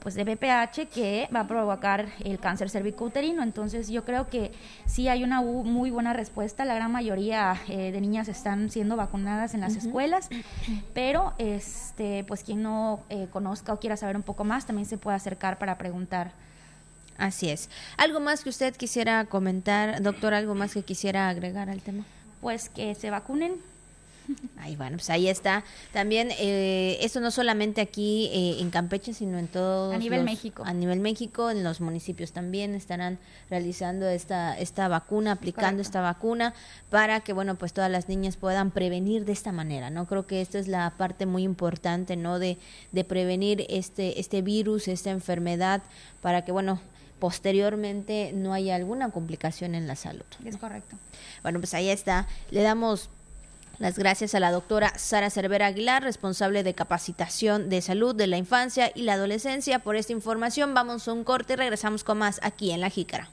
[0.00, 3.42] pues de BPH que va a provocar el cáncer cervicouterino.
[3.42, 4.52] Entonces yo creo que
[4.86, 6.64] sí hay una muy buena respuesta.
[6.64, 10.28] La gran mayoría eh, de niñas están siendo vacunadas en las escuelas,
[10.94, 14.98] pero este pues quien no eh, conozca o quiera saber un poco más también se
[14.98, 16.32] puede acercar para preguntar.
[17.18, 17.68] Así es.
[17.98, 20.32] ¿Algo más que usted quisiera comentar, doctor?
[20.32, 22.04] ¿Algo más que quisiera agregar al tema?
[22.40, 23.56] Pues que se vacunen,
[24.58, 25.64] Ay, bueno, pues ahí está.
[25.92, 30.62] También eh, esto no solamente aquí eh, en Campeche, sino en todo a nivel México.
[30.66, 36.54] A nivel México, en los municipios también estarán realizando esta esta vacuna, aplicando esta vacuna
[36.90, 40.06] para que bueno, pues todas las niñas puedan prevenir de esta manera, ¿no?
[40.06, 42.38] Creo que esta es la parte muy importante, ¿no?
[42.38, 42.58] De
[42.92, 45.82] de prevenir este este virus, esta enfermedad
[46.20, 46.80] para que bueno,
[47.20, 50.24] posteriormente no haya alguna complicación en la salud.
[50.44, 50.96] Es correcto.
[51.42, 52.26] Bueno, pues ahí está.
[52.50, 53.10] Le damos
[53.80, 58.36] las gracias a la doctora Sara Cervera Aguilar, responsable de capacitación de salud de la
[58.36, 60.74] infancia y la adolescencia, por esta información.
[60.74, 63.30] Vamos a un corte y regresamos con más aquí en La Jícara.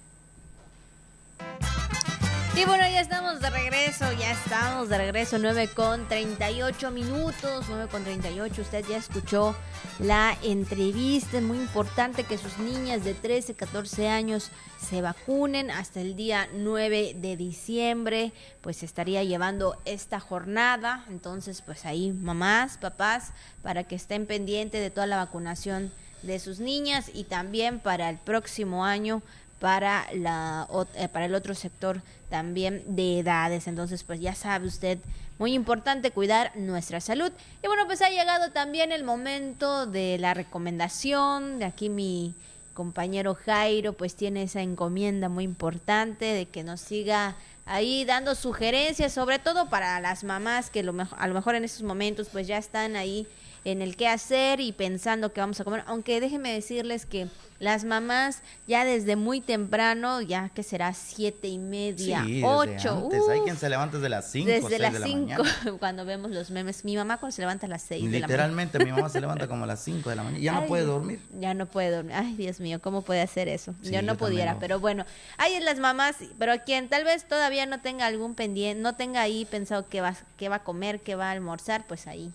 [2.57, 7.87] Y bueno, ya estamos de regreso, ya estamos de regreso, 9 con 38 minutos, 9
[7.87, 8.63] con 38.
[8.63, 9.55] Usted ya escuchó
[9.99, 14.49] la entrevista, es muy importante que sus niñas de 13, 14 años
[14.81, 21.05] se vacunen hasta el día 9 de diciembre, pues estaría llevando esta jornada.
[21.09, 25.91] Entonces, pues ahí mamás, papás, para que estén pendientes de toda la vacunación
[26.23, 29.21] de sus niñas y también para el próximo año
[29.59, 33.67] para, la, eh, para el otro sector también de edades.
[33.67, 34.99] Entonces, pues ya sabe usted,
[35.39, 37.31] muy importante cuidar nuestra salud.
[37.63, 41.59] Y bueno, pues ha llegado también el momento de la recomendación.
[41.59, 42.35] De aquí mi
[42.73, 49.13] compañero Jairo, pues tiene esa encomienda muy importante de que nos siga ahí dando sugerencias,
[49.13, 52.57] sobre todo para las mamás que lo a lo mejor en estos momentos pues ya
[52.57, 53.27] están ahí
[53.67, 55.83] en el qué hacer y pensando que vamos a comer.
[55.87, 57.27] Aunque déjenme decirles que
[57.59, 63.09] las mamás ya desde muy temprano, ya que será siete y media, ocho.
[63.29, 64.47] Hay quien se levanta desde las cinco.
[64.47, 65.43] Desde las cinco,
[65.79, 66.85] cuando vemos los memes.
[66.85, 68.09] Mi mamá cuando se levanta a las seis.
[68.09, 70.41] Literalmente, mi mamá se levanta como a las cinco de la mañana.
[70.41, 71.19] Ya no puede dormir.
[71.37, 72.13] Ya no puede dormir.
[72.15, 73.75] Ay, Dios mío, ¿cómo puede hacer eso?
[73.81, 75.05] yo no pudiera, pero bueno.
[75.37, 79.43] Hay las mamás, pero quien tal vez todavía no tenga algún pendiente, no tenga ahí
[79.43, 82.31] pensado qué va, qué va a comer, qué va a almorzar, pues ahí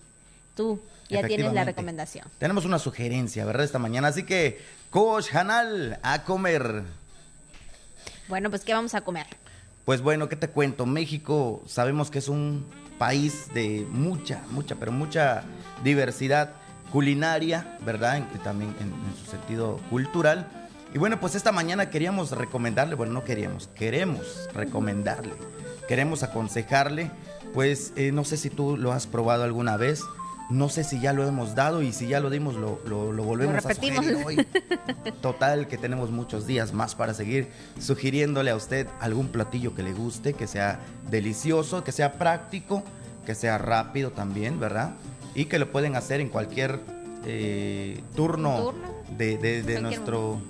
[0.54, 0.78] tú
[1.12, 2.26] ya tienes la recomendación.
[2.38, 3.64] Tenemos una sugerencia, ¿verdad?
[3.64, 4.08] Esta mañana.
[4.08, 6.82] Así que, Coach Hanal, a comer.
[8.28, 9.26] Bueno, pues ¿qué vamos a comer?
[9.84, 10.86] Pues bueno, ¿qué te cuento?
[10.86, 12.66] México sabemos que es un
[12.98, 15.42] país de mucha, mucha, pero mucha
[15.82, 16.52] diversidad
[16.92, 18.22] culinaria, ¿verdad?
[18.44, 20.46] también en, su sentido cultural.
[20.94, 25.32] Y bueno, pues esta mañana queríamos recomendarle, bueno, no queríamos, queremos recomendarle,
[25.88, 27.10] queremos aconsejarle,
[27.54, 30.02] pues eh, no sé si tú lo has probado alguna vez,
[30.52, 33.64] no sé si ya lo hemos dado y si ya lo dimos, lo, lo, volvemos
[33.64, 34.46] a sugerir hoy.
[35.22, 37.48] Total, que tenemos muchos días más para seguir
[37.80, 42.82] sugiriéndole a usted algún platillo que le guste, que sea delicioso, que sea práctico,
[43.24, 44.92] que sea rápido también, ¿verdad?
[45.34, 46.80] Y que lo pueden hacer en cualquier
[47.24, 48.74] eh, turno,
[49.16, 50.40] de, de, nuestro,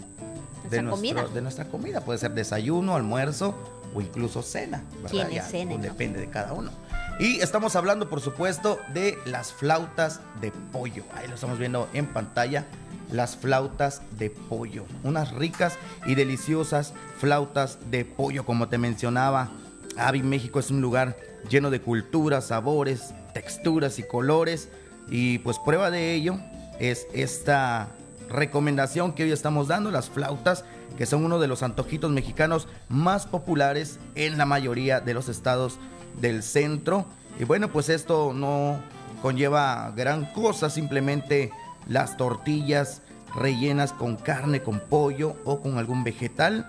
[0.68, 1.28] de, comida.
[1.28, 2.00] de nuestra comida.
[2.00, 3.54] Puede ser desayuno, almuerzo
[3.94, 5.28] o incluso cena, ¿verdad?
[5.30, 6.72] Ya, cena, Depende de cada uno.
[7.18, 11.05] Y estamos hablando, por supuesto, de las flautas de pollo.
[11.14, 12.66] Ahí lo estamos viendo en pantalla.
[13.11, 14.87] Las flautas de pollo.
[15.05, 19.51] Unas ricas y deliciosas flautas de pollo, como te mencionaba.
[19.96, 21.16] Avi México es un lugar
[21.48, 24.70] lleno de culturas, sabores, texturas y colores.
[25.09, 26.38] Y pues prueba de ello
[26.81, 27.88] es esta
[28.31, 30.64] recomendación que hoy estamos dando, las flautas,
[30.96, 35.79] que son uno de los antojitos mexicanos más populares en la mayoría de los estados
[36.20, 37.07] del centro.
[37.38, 38.81] Y bueno, pues esto no
[39.22, 41.53] conlleva gran cosa, simplemente
[41.88, 43.03] las tortillas
[43.35, 46.66] rellenas con carne, con pollo o con algún vegetal.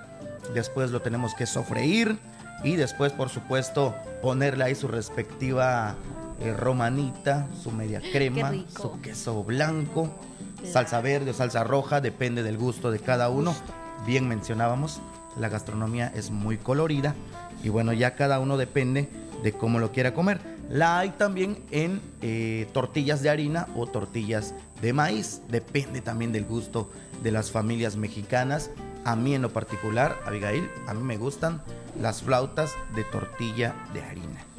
[0.53, 2.17] Después lo tenemos que sofreír
[2.63, 5.95] y después, por supuesto, ponerle ahí su respectiva
[6.39, 10.13] eh, romanita, su media crema, su queso blanco,
[10.63, 13.53] salsa verde o salsa roja, depende del gusto de cada uno.
[14.05, 15.01] Bien mencionábamos,
[15.37, 17.15] la gastronomía es muy colorida
[17.63, 19.09] y bueno, ya cada uno depende
[19.43, 20.39] de cómo lo quiera comer.
[20.69, 25.41] La hay también en eh, tortillas de harina o tortillas de maíz.
[25.49, 26.89] Depende también del gusto
[27.21, 28.71] de las familias mexicanas.
[29.05, 31.61] A mí en lo particular, Abigail, a mí me gustan
[31.99, 34.52] las flautas de tortilla de harina.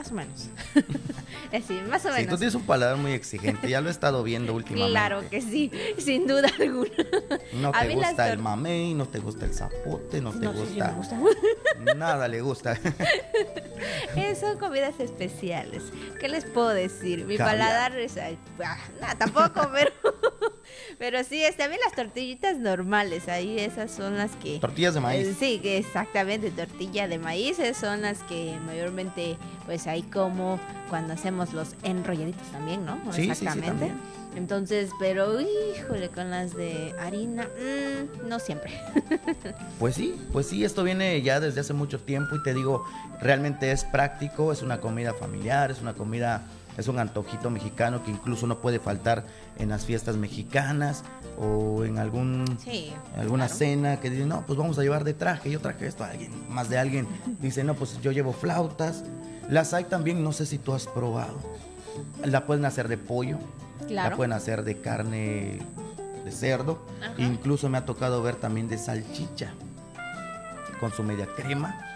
[0.00, 0.48] Más o menos.
[1.68, 2.20] sí, más o menos.
[2.22, 4.92] Sí, tú tienes un paladar muy exigente, ya lo he estado viendo últimamente.
[4.92, 6.88] Claro que sí, sin duda alguna.
[7.52, 10.96] No te gusta el mamey, no te gusta el zapote, no te gusta...
[11.96, 12.78] Nada le gusta.
[14.40, 15.82] son comidas especiales.
[16.18, 17.26] ¿Qué les puedo decir?
[17.26, 18.16] Mi paladar es...
[18.64, 18.78] Ah,
[19.18, 19.92] tampoco, pero...
[20.98, 24.58] Pero sí, también las tortillitas normales, ahí esas son las que...
[24.58, 25.36] Tortillas de maíz.
[25.38, 31.74] sí, exactamente, tortilla de maíz, son las que mayormente pues ahí como cuando hacemos los
[31.84, 32.98] enrolladitos también, ¿no?
[33.12, 33.86] Sí, Exactamente.
[33.86, 33.92] Sí,
[34.36, 38.72] Entonces, pero híjole, con las de harina, mm, no siempre.
[39.78, 42.84] pues sí, pues sí, esto viene ya desde hace mucho tiempo y te digo,
[43.20, 46.42] realmente es práctico, es una comida familiar, es una comida
[46.80, 49.24] es un antojito mexicano que incluso no puede faltar
[49.58, 51.04] en las fiestas mexicanas
[51.38, 52.44] o en algún
[53.16, 56.08] alguna cena que dicen, no, pues vamos a llevar de traje, yo traje esto a
[56.08, 57.06] alguien, más de alguien
[57.40, 59.04] dice, no, pues yo llevo flautas.
[59.48, 61.38] Las hay también, no sé si tú has probado.
[62.24, 63.38] La pueden hacer de pollo,
[63.88, 65.58] la pueden hacer de carne
[66.24, 66.78] de cerdo,
[67.18, 69.52] incluso me ha tocado ver también de salchicha
[70.78, 71.89] con su media crema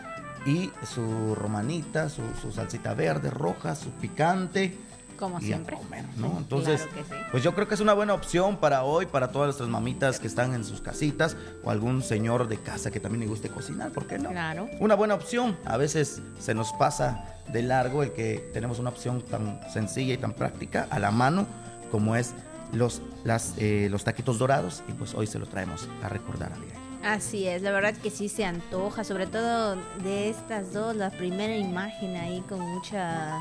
[0.47, 4.77] y su romanita, su, salsita verde, roja, su picante.
[5.19, 5.79] Como siempre.
[6.17, 6.39] ¿no?
[6.39, 6.89] Entonces,
[7.31, 10.27] pues yo creo que es una buena opción para hoy, para todas nuestras mamitas que
[10.27, 14.09] están en sus casitas o algún señor de casa que también le guste cocinar, ¿por
[14.09, 14.31] qué no?
[14.31, 14.69] Claro.
[14.81, 15.57] Una buena opción.
[15.65, 20.19] A veces se nos pasa de largo el que tenemos una opción tan sencilla y
[20.19, 21.47] tan práctica a la mano
[21.93, 22.35] como es
[22.73, 26.57] los, las, eh, los taquitos dorados y pues hoy se lo traemos a recordar a
[26.57, 26.84] Miguel.
[27.05, 31.55] Así es, la verdad que sí se antoja, sobre todo de estas dos, la primera
[31.55, 33.41] imagen ahí con mucha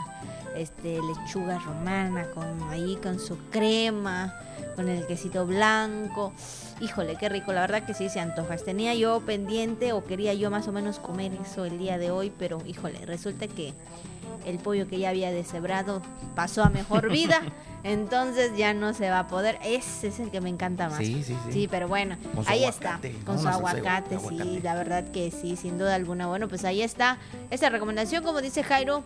[0.54, 4.38] este lechuga romana, con ahí con su crema,
[4.76, 6.34] con el quesito blanco.
[6.82, 8.58] Híjole, qué rico, la verdad que sí se antoja.
[8.58, 12.34] Tenía yo pendiente o quería yo más o menos comer eso el día de hoy,
[12.38, 13.74] pero híjole, resulta que
[14.46, 16.02] el pollo que ya había deshebrado
[16.36, 17.42] pasó a mejor vida.
[17.84, 19.60] entonces ya no se va a poder.
[19.64, 21.00] Ese es el que me encanta más.
[21.00, 21.52] Sí, sí, sí.
[21.52, 23.00] Sí, pero bueno, ahí está.
[23.26, 26.28] Con su aguacate, sí, la verdad que sí, sin duda alguna.
[26.28, 27.18] Bueno, pues ahí está
[27.52, 29.04] esta recomendación, como dice Jairo.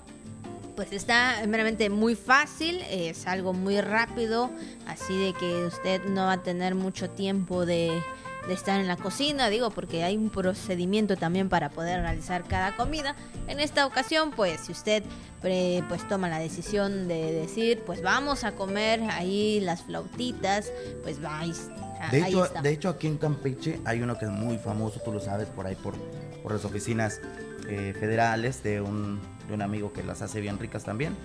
[0.76, 4.52] Pues está meramente muy fácil, es algo muy rápido,
[4.86, 8.00] así de que usted no va a tener mucho tiempo de,
[8.48, 12.76] de estar en la cocina, digo, porque hay un procedimiento también para poder realizar cada
[12.76, 13.16] comida.
[13.48, 15.04] En esta ocasión, pues, si usted
[15.42, 20.72] pues toma la decisión de decir, pues vamos a comer ahí las flautitas,
[21.04, 21.70] pues vais.
[22.12, 25.20] De hecho, de hecho, aquí en Campeche hay uno que es muy famoso, tú lo
[25.20, 25.96] sabes, por ahí por,
[26.44, 27.22] por las oficinas
[27.70, 31.16] eh, federales de un, de un amigo que las hace bien ricas también.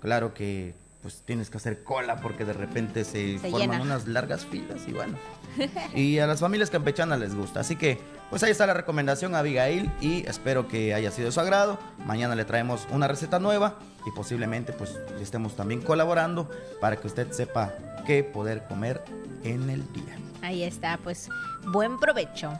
[0.00, 0.74] Claro que
[1.06, 5.16] pues tienes que hacer cola porque de repente se, forman unas largas filas y bueno.
[5.94, 7.60] y a las familias campechanas les gusta.
[7.60, 11.38] Así que, pues ahí está la recomendación, Abigail, y espero que haya sido de su
[11.38, 11.78] agrado.
[12.06, 16.50] Mañana le traemos una receta nueva y posiblemente pues estemos también colaborando
[16.80, 17.72] para que usted sepa
[18.04, 19.04] qué poder comer
[19.44, 20.18] en el día.
[20.42, 21.28] Ahí está, pues
[21.68, 22.50] buen provecho.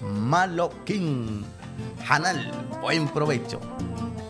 [0.00, 1.44] Maloquín.
[2.08, 3.60] Hanal, buen provecho.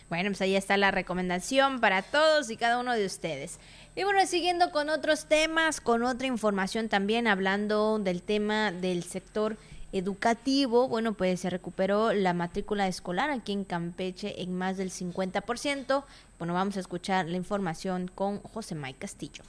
[0.09, 3.59] Bueno, pues ahí está la recomendación para todos y cada uno de ustedes.
[3.95, 9.59] Y bueno, siguiendo con otros temas, con otra información también, hablando del tema del sector
[9.93, 16.05] educativo, bueno, pues se recuperó la matrícula escolar aquí en Campeche en más del 50%.
[16.39, 19.43] Bueno, vamos a escuchar la información con José May Castillo.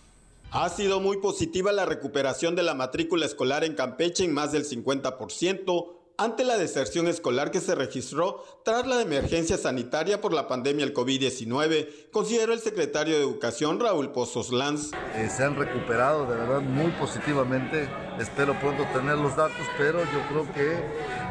[0.52, 4.66] Ha sido muy positiva la recuperación de la matrícula escolar en Campeche en más del
[4.66, 5.88] 50%,
[6.20, 10.94] ante la deserción escolar que se registró tras la emergencia sanitaria por la pandemia del
[10.94, 14.92] COVID-19, consideró el secretario de Educación Raúl Pozos Lanz.
[15.16, 17.88] Eh, se han recuperado de verdad muy positivamente,
[18.20, 20.84] espero pronto tener los datos, pero yo creo que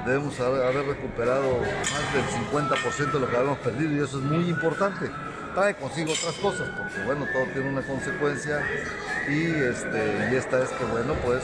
[0.07, 4.49] debemos haber recuperado más del 50% de lo que habíamos perdido y eso es muy
[4.49, 5.11] importante.
[5.55, 8.67] Trae consigo otras cosas, porque bueno, todo tiene una consecuencia
[9.29, 11.43] y, este, y esta es que bueno, pues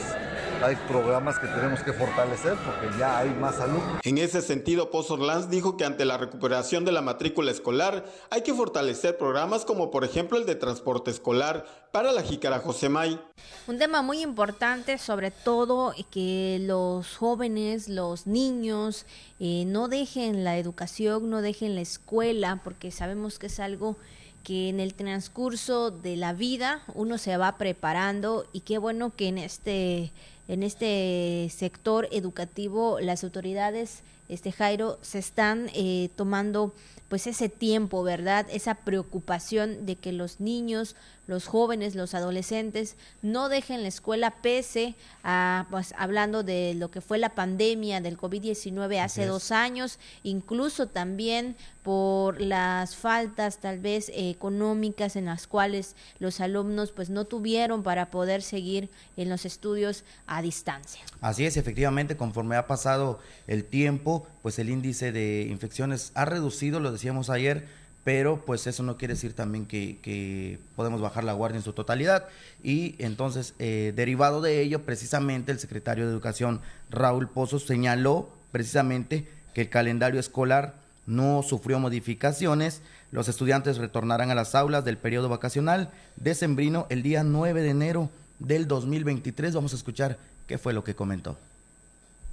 [0.63, 3.99] hay programas que tenemos que fortalecer porque ya hay más alumnos.
[4.03, 8.41] En ese sentido, Pozo Orlanz dijo que ante la recuperación de la matrícula escolar hay
[8.41, 13.19] que fortalecer programas como por ejemplo el de transporte escolar para la Jícara Josemay.
[13.67, 19.05] Un tema muy importante, sobre todo que los jóvenes, los niños,
[19.39, 23.97] eh, no dejen la educación, no dejen la escuela, porque sabemos que es algo
[24.45, 29.27] que en el transcurso de la vida uno se va preparando y qué bueno que
[29.27, 30.13] en este
[30.47, 36.73] en este sector educativo las autoridades este Jairo se están eh, tomando
[37.09, 38.47] pues ese tiempo, ¿verdad?
[38.49, 40.95] Esa preocupación de que los niños,
[41.27, 47.01] los jóvenes, los adolescentes no dejen la escuela pese a, pues hablando de lo que
[47.01, 54.11] fue la pandemia del COVID-19 hace dos años, incluso también por las faltas tal vez
[54.15, 60.03] económicas en las cuales los alumnos pues no tuvieron para poder seguir en los estudios
[60.25, 61.01] a distancia.
[61.21, 66.79] Así es, efectivamente, conforme ha pasado el tiempo, pues el índice de infecciones ha reducido,
[66.79, 67.65] lo decíamos ayer,
[68.05, 72.25] pero pues eso no quiere decir también que, podemos bajar la guardia en su totalidad.
[72.63, 76.61] Y entonces, eh, derivado de ello, precisamente el secretario de Educación,
[76.91, 80.75] Raúl Pozos, señaló precisamente que el calendario escolar
[81.07, 82.81] no sufrió modificaciones.
[83.11, 87.69] Los estudiantes retornarán a las aulas del periodo vacacional de Sembrino el día 9 de
[87.69, 89.55] enero del 2023.
[89.55, 91.37] Vamos a escuchar qué fue lo que comentó.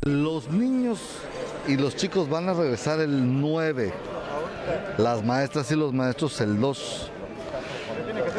[0.03, 0.99] Los niños
[1.67, 3.93] y los chicos van a regresar el 9.
[4.99, 7.11] Las maestras y los maestros el 2.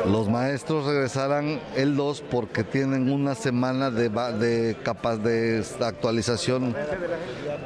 [0.06, 6.76] Los maestros regresarán el 2 porque tienen una semana de, de de actualización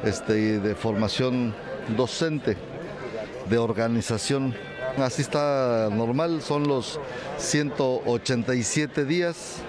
[0.04, 1.54] este, y de formación
[1.96, 2.56] docente
[3.48, 4.54] de organización.
[4.98, 7.00] Así está normal, son los
[7.38, 9.62] 187 días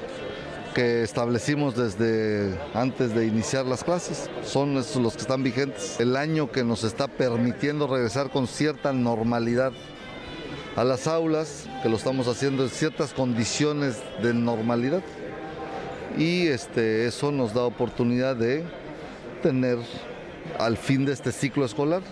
[0.79, 4.29] que establecimos desde antes de iniciar las clases.
[4.45, 5.99] Son los que están vigentes.
[5.99, 9.73] El año que nos está permitiendo regresar con cierta normalidad
[10.77, 15.03] a las aulas, que lo estamos haciendo en ciertas condiciones de normalidad.
[16.17, 18.63] Y este, eso nos da oportunidad de
[19.43, 19.79] tener
[20.59, 22.03] al fin de este ciclo escolar,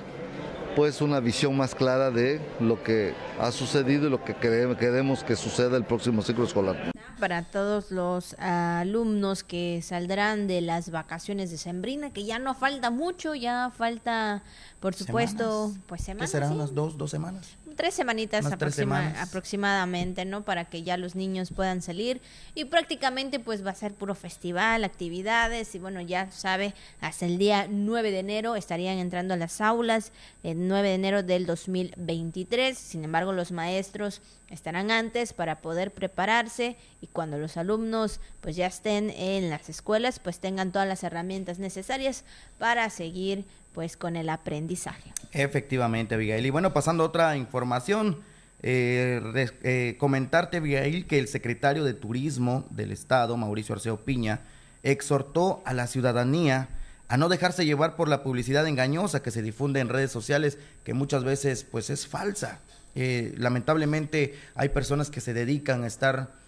[0.77, 5.35] pues una visión más clara de lo que ha sucedido y lo que queremos que
[5.35, 6.91] suceda el próximo ciclo escolar.
[7.19, 12.91] Para todos los alumnos que saldrán de las vacaciones de Sembrina, que ya no falta
[12.91, 14.43] mucho, ya falta,
[14.79, 16.29] por supuesto, pues semanas.
[16.29, 17.57] serán unas dos, dos semanas?
[17.77, 20.43] Tres semanitas aproximadamente, ¿no?
[20.43, 22.19] Para que ya los niños puedan salir.
[22.55, 25.73] Y prácticamente pues va a ser puro festival, actividades.
[25.75, 30.11] Y bueno, ya sabe, hasta el día 9 de enero estarían entrando a las aulas,
[30.43, 36.77] el 9 de enero del 2023, sin embargo los maestros estarán antes para poder prepararse
[37.01, 41.59] y cuando los alumnos pues ya estén en las escuelas pues tengan todas las herramientas
[41.59, 42.23] necesarias
[42.57, 45.13] para seguir pues con el aprendizaje.
[45.31, 46.45] Efectivamente, Abigail.
[46.45, 48.23] Y bueno, pasando a otra información,
[48.63, 54.41] eh, eh, comentarte, Abigail, que el secretario de Turismo del Estado, Mauricio Arceo Piña,
[54.83, 56.69] exhortó a la ciudadanía
[57.07, 60.93] a no dejarse llevar por la publicidad engañosa que se difunde en redes sociales, que
[60.93, 62.59] muchas veces pues es falsa.
[62.95, 66.47] Eh, lamentablemente hay personas que se dedican a estar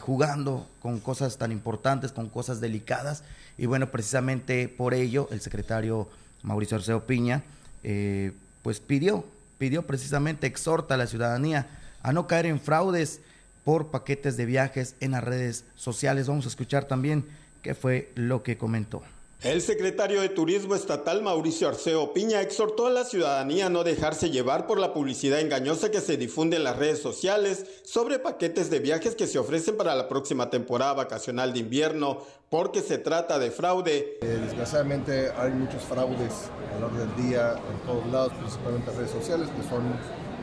[0.00, 3.22] jugando con cosas tan importantes, con cosas delicadas,
[3.56, 6.08] y bueno, precisamente por ello el secretario
[6.42, 7.42] Mauricio Arceo Piña,
[7.82, 8.32] eh,
[8.62, 9.24] pues pidió,
[9.58, 11.68] pidió precisamente, exhorta a la ciudadanía
[12.02, 13.20] a no caer en fraudes
[13.64, 16.28] por paquetes de viajes en las redes sociales.
[16.28, 17.26] Vamos a escuchar también
[17.62, 19.02] qué fue lo que comentó.
[19.42, 24.30] El secretario de Turismo Estatal Mauricio Arceo Piña exhortó a la ciudadanía a no dejarse
[24.30, 28.80] llevar por la publicidad engañosa que se difunde en las redes sociales sobre paquetes de
[28.80, 32.18] viajes que se ofrecen para la próxima temporada vacacional de invierno,
[32.50, 34.18] porque se trata de fraude.
[34.22, 36.32] Eh, desgraciadamente hay muchos fraudes
[36.74, 39.84] a lo largo del día en todos lados, principalmente en redes sociales, que son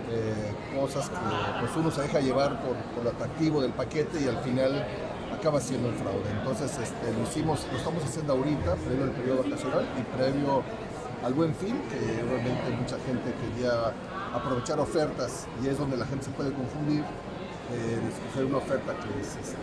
[0.10, 4.30] eh, cosas que pues uno se deja llevar por, por el atractivo del paquete y
[4.30, 4.88] al final
[5.46, 6.28] acaba siendo un fraude.
[6.39, 10.64] Entonces este, lo hicimos, lo estamos haciendo ahorita, previo al periodo vacacional y previo
[11.24, 13.93] al buen fin, que realmente mucha gente quería
[14.34, 18.96] aprovechar ofertas y es donde la gente se puede confundir, eh, de escoger una oferta
[18.98, 19.56] que es este,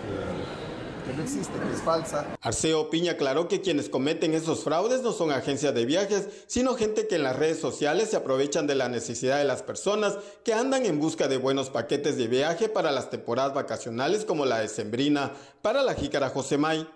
[1.02, 2.26] que no existe, que es falsa.
[2.40, 7.06] Arceo Piña aclaró que quienes cometen esos fraudes no son agencias de viajes, sino gente
[7.06, 10.86] que en las redes sociales se aprovechan de la necesidad de las personas que andan
[10.86, 15.32] en busca de buenos paquetes de viaje para las temporadas vacacionales como la de Sembrina,
[15.62, 16.86] para la jícara Josemay.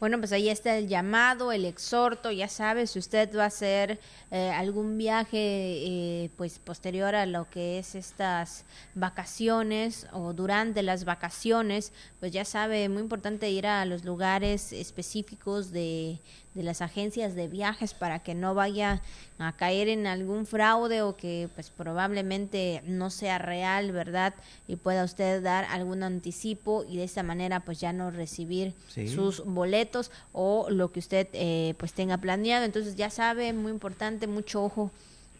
[0.00, 3.98] Bueno, pues ahí está el llamado, el exhorto, ya sabe, si usted va a hacer
[4.30, 8.64] eh, algún viaje eh, pues posterior a lo que es estas
[8.94, 15.70] vacaciones o durante las vacaciones, pues ya sabe, muy importante ir a los lugares específicos
[15.70, 16.20] de,
[16.56, 19.02] de las agencias de viajes para que no vaya
[19.38, 24.34] a caer en algún fraude o que pues probablemente no sea real, ¿verdad?
[24.66, 29.44] Y pueda usted dar algún anticipo y de esta manera pues ya no recibir sus
[29.44, 32.64] boletos o lo que usted eh, pues tenga planeado.
[32.64, 34.90] Entonces ya sabe, muy importante, mucho ojo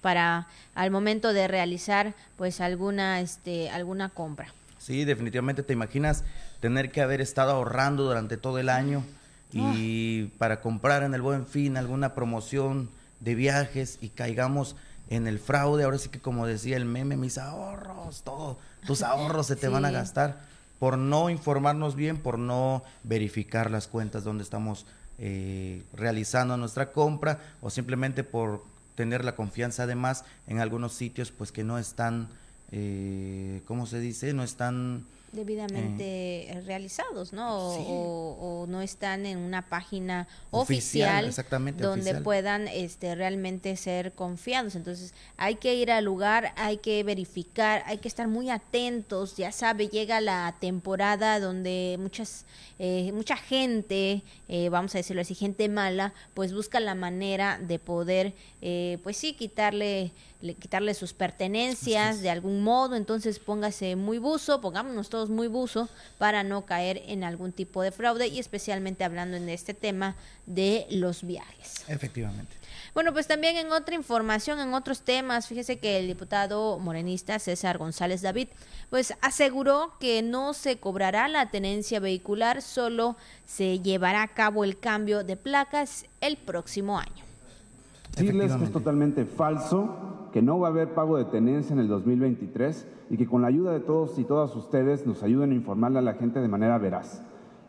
[0.03, 4.53] para al momento de realizar pues alguna este alguna compra.
[4.79, 6.25] Sí, definitivamente te imaginas
[6.61, 9.03] tener que haber estado ahorrando durante todo el año
[9.53, 12.91] y para comprar en el buen fin alguna promoción
[13.21, 14.77] de viajes y caigamos
[15.09, 19.47] en el fraude, ahora sí que como decía el meme, mis ahorros, todo, tus ahorros
[19.47, 20.41] se te van a gastar
[20.79, 24.85] por no informarnos bien, por no verificar las cuentas donde estamos
[25.19, 31.53] eh, realizando nuestra compra o simplemente por tener la confianza además en algunos sitios pues
[31.53, 32.29] que no están,
[32.73, 34.35] eh, ¿cómo se dice?
[34.35, 37.57] No están debidamente eh, realizados, ¿no?
[37.57, 41.33] O, no están en una página oficial,
[41.77, 44.74] donde puedan este, realmente ser confiados.
[44.74, 49.37] Entonces hay que ir al lugar, hay que verificar, hay que estar muy atentos.
[49.37, 52.47] Ya sabe, llega la temporada donde muchas
[52.79, 57.79] eh, mucha gente, eh, vamos a decirlo así, gente mala, pues busca la manera de
[57.79, 58.35] poder,
[59.03, 60.12] pues sí, quitarle
[60.55, 65.89] quitarle sus pertenencias de algún modo, entonces póngase muy buzo, pongámonos todos muy buzo
[66.19, 70.87] para no caer en algún tipo de fraude y especialmente hablando en este tema de
[70.91, 71.85] los viajes.
[71.89, 72.57] Efectivamente.
[72.95, 77.79] Bueno, pues también en otra información, en otros temas, fíjese que el diputado morenista César
[77.79, 78.49] González David,
[78.89, 84.79] pues aseguró que no se cobrará la tenencia vehicular, solo se llevará a cabo el
[84.79, 87.26] cambio de placas el próximo año.
[88.17, 89.91] Decirles que es totalmente falso,
[90.33, 93.49] que no va a haber pago de tenencia en el 2023 y que con la
[93.49, 96.79] ayuda de todos y todas ustedes nos ayuden a informarle a la gente de manera
[96.79, 97.23] veraz.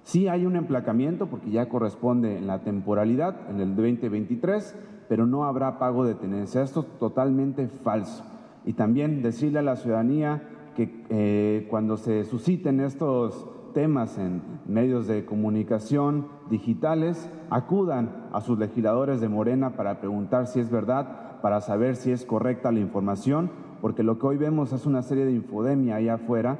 [0.03, 4.73] Sí hay un emplacamiento porque ya corresponde en la temporalidad, en el 2023,
[5.09, 6.61] pero no habrá pago de tenencia.
[6.61, 8.23] Esto es totalmente falso.
[8.65, 10.43] Y también decirle a la ciudadanía
[10.77, 18.57] que eh, cuando se susciten estos temas en medios de comunicación digitales, acudan a sus
[18.57, 23.51] legisladores de Morena para preguntar si es verdad, para saber si es correcta la información,
[23.79, 26.57] porque lo que hoy vemos es una serie de infodemia allá afuera.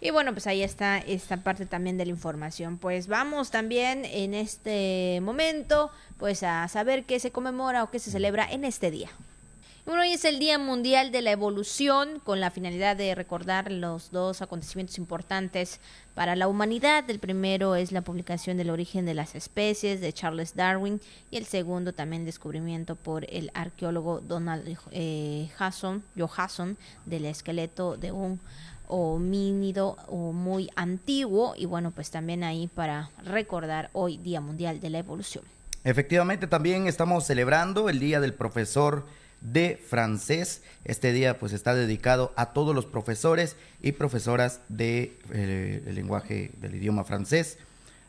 [0.00, 2.78] Y bueno, pues ahí está esta parte también de la información.
[2.78, 8.12] Pues vamos también en este momento pues a saber qué se conmemora o qué se
[8.12, 9.08] celebra en este día.
[9.86, 14.10] Bueno, hoy es el Día Mundial de la Evolución con la finalidad de recordar los
[14.10, 15.80] dos acontecimientos importantes
[16.14, 17.08] para la humanidad.
[17.08, 21.00] El primero es la publicación del origen de las especies de Charles Darwin
[21.30, 26.76] y el segundo también descubrimiento por el arqueólogo Donald eh, Hasson, Johansson
[27.06, 28.38] del esqueleto de un
[28.86, 34.98] homínido muy antiguo y bueno pues también ahí para recordar hoy Día Mundial de la
[34.98, 35.44] Evolución.
[35.84, 39.06] Efectivamente también estamos celebrando el Día del Profesor
[39.40, 40.62] de francés.
[40.84, 46.74] Este día pues está dedicado a todos los profesores y profesoras de eh, lenguaje del
[46.74, 47.58] idioma francés,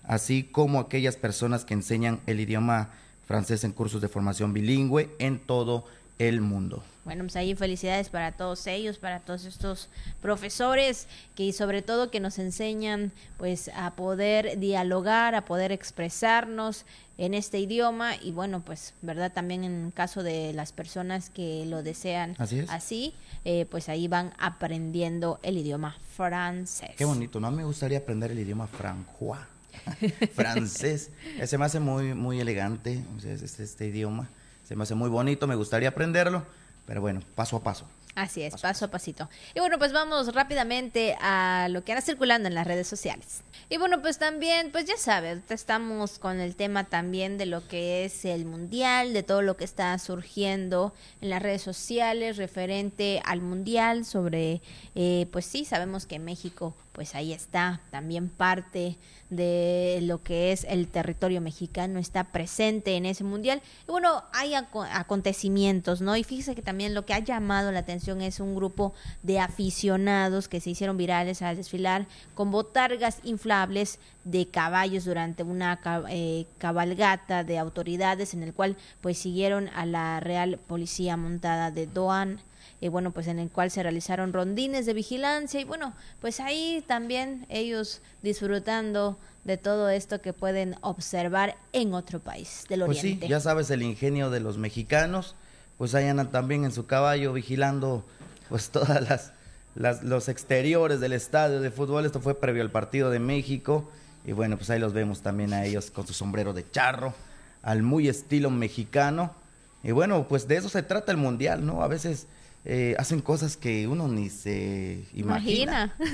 [0.04, 2.92] así como aquellas personas que enseñan el idioma
[3.26, 6.01] francés en cursos de formación bilingüe en todo el
[6.41, 6.84] mundo.
[7.03, 9.89] Bueno, pues ahí felicidades para todos ellos, para todos estos
[10.22, 16.86] profesores que y sobre todo que nos enseñan pues a poder dialogar, a poder expresarnos
[17.17, 21.82] en este idioma y bueno, pues verdad también en caso de las personas que lo
[21.82, 23.13] desean así,
[23.45, 26.91] eh, pues ahí van aprendiendo el idioma francés.
[26.97, 27.49] Qué bonito, ¿no?
[27.51, 29.41] Me gustaría aprender el idioma francois,
[30.34, 31.09] francés.
[31.45, 34.30] Se me hace muy, muy elegante este, este idioma,
[34.72, 36.45] se me hace muy bonito, me gustaría aprenderlo
[36.86, 37.86] pero bueno, paso a paso.
[38.15, 39.30] Así es, paso, a pasito.
[39.55, 43.43] Y bueno, pues vamos rápidamente a lo que anda circulando en las redes sociales.
[43.69, 48.03] Y bueno, pues también, pues ya sabes, estamos con el tema también de lo que
[48.03, 53.39] es el mundial, de todo lo que está surgiendo en las redes sociales referente al
[53.39, 54.61] mundial, sobre,
[54.93, 58.98] eh, pues sí, sabemos que México, pues ahí está, también parte
[59.30, 63.62] de lo que es el territorio mexicano está presente en ese mundial.
[63.88, 66.18] Y bueno, hay acontecimientos, ¿no?
[66.18, 70.50] Y fíjese que también lo que ha llamado la atención es un grupo de aficionados
[70.50, 75.80] que se hicieron virales al desfilar con botargas inflables de caballos durante una
[76.10, 81.88] eh, cabalgata de autoridades en el cual pues siguieron a la Real Policía Montada de
[81.88, 82.42] Doan
[82.82, 86.84] y bueno, pues en el cual se realizaron rondines de vigilancia y bueno, pues ahí
[86.88, 93.28] también ellos disfrutando de todo esto que pueden observar en otro país del pues oriente.
[93.28, 95.36] sí, ya sabes el ingenio de los mexicanos,
[95.78, 98.04] pues ahí andan también en su caballo vigilando
[98.50, 99.32] pues todas las,
[99.76, 103.90] las los exteriores del estadio de fútbol, esto fue previo al partido de México
[104.26, 107.14] y bueno, pues ahí los vemos también a ellos con su sombrero de charro,
[107.62, 109.36] al muy estilo mexicano.
[109.84, 111.82] Y bueno, pues de eso se trata el mundial, ¿no?
[111.82, 112.28] A veces
[112.66, 115.95] eh, hacen cosas que uno ni se imagina.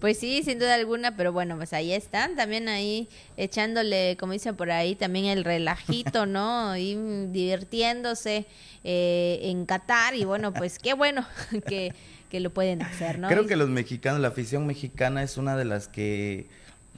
[0.00, 3.08] Pues sí, sin duda alguna, pero bueno, pues ahí están, también ahí
[3.38, 6.76] echándole, como dicen por ahí, también el relajito, ¿no?
[6.76, 6.94] Y
[7.32, 8.46] divirtiéndose
[8.84, 11.26] eh, en Qatar y bueno, pues qué bueno
[11.66, 11.94] que,
[12.28, 13.28] que lo pueden hacer, ¿no?
[13.28, 16.46] Creo que los mexicanos, la afición mexicana es una de las que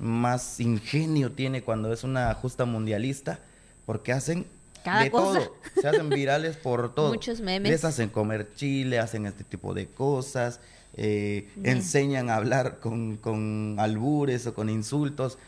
[0.00, 3.38] más ingenio tiene cuando es una justa mundialista,
[3.86, 4.46] porque hacen
[4.96, 5.56] de todo.
[5.80, 7.08] Se hacen virales por todo.
[7.08, 7.70] Muchos memes.
[7.70, 10.60] Les hacen comer chile, hacen este tipo de cosas,
[10.94, 15.38] eh, enseñan a hablar con, con albures o con insultos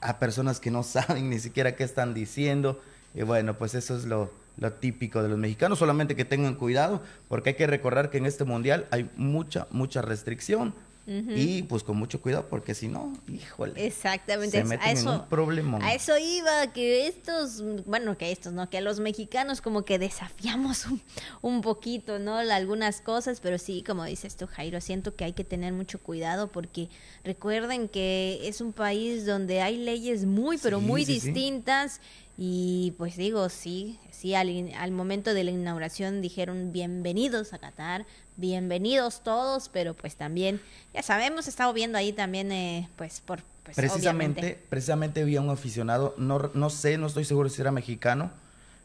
[0.00, 2.80] a personas que no saben ni siquiera qué están diciendo.
[3.14, 7.02] Y bueno, pues eso es lo, lo típico de los mexicanos, solamente que tengan cuidado,
[7.28, 10.74] porque hay que recordar que en este mundial hay mucha, mucha restricción
[11.06, 13.86] y pues con mucho cuidado, porque si no, híjole.
[13.86, 14.58] Exactamente.
[14.58, 15.78] Se meten a eso, en un problema.
[15.80, 18.68] A eso iba, que estos, bueno, que estos, ¿no?
[18.68, 21.00] Que a los mexicanos como que desafiamos un,
[21.42, 22.36] un poquito, ¿no?
[22.36, 26.50] Algunas cosas, pero sí, como dices tú, Jairo, siento que hay que tener mucho cuidado
[26.50, 26.88] porque
[27.22, 32.00] recuerden que es un país donde hay leyes muy, pero muy distintas.
[32.38, 38.04] Y pues digo, sí, sí, al, al, momento de la inauguración dijeron bienvenidos a Qatar,
[38.36, 40.60] bienvenidos todos, pero pues también,
[40.94, 43.42] ya sabemos, estado viendo ahí también, eh, pues por...
[43.64, 48.30] Pues, precisamente, precisamente había un aficionado, no, no sé, no estoy seguro si era mexicano,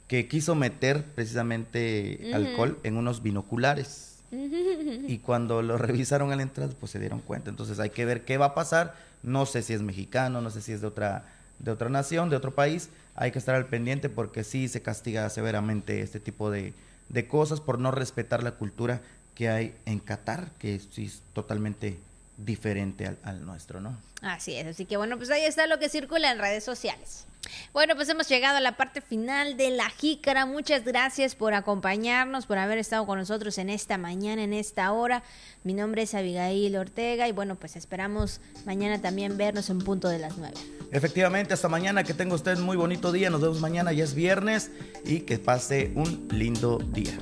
[0.07, 4.07] que quiso meter precisamente alcohol en unos binoculares.
[4.31, 7.49] Y cuando lo revisaron al entrar, pues se dieron cuenta.
[7.49, 8.95] Entonces hay que ver qué va a pasar.
[9.23, 11.25] No sé si es mexicano, no sé si es de otra,
[11.59, 12.89] de otra nación, de otro país.
[13.15, 16.73] Hay que estar al pendiente porque sí se castiga severamente este tipo de,
[17.09, 19.01] de cosas por no respetar la cultura
[19.35, 21.99] que hay en Qatar, que sí es totalmente
[22.37, 23.97] diferente al, nuestro, ¿no?
[24.21, 27.25] Así es, así que bueno, pues ahí está lo que circula en redes sociales.
[27.73, 30.45] Bueno, pues hemos llegado a la parte final de la jícara.
[30.45, 35.23] Muchas gracias por acompañarnos, por haber estado con nosotros en esta mañana, en esta hora.
[35.63, 40.19] Mi nombre es Abigail Ortega y bueno, pues esperamos mañana también vernos en punto de
[40.19, 40.55] las nueve.
[40.91, 43.29] Efectivamente, hasta mañana, que tenga usted muy bonito día.
[43.29, 44.69] Nos vemos mañana, ya es viernes
[45.03, 47.17] y que pase un lindo día.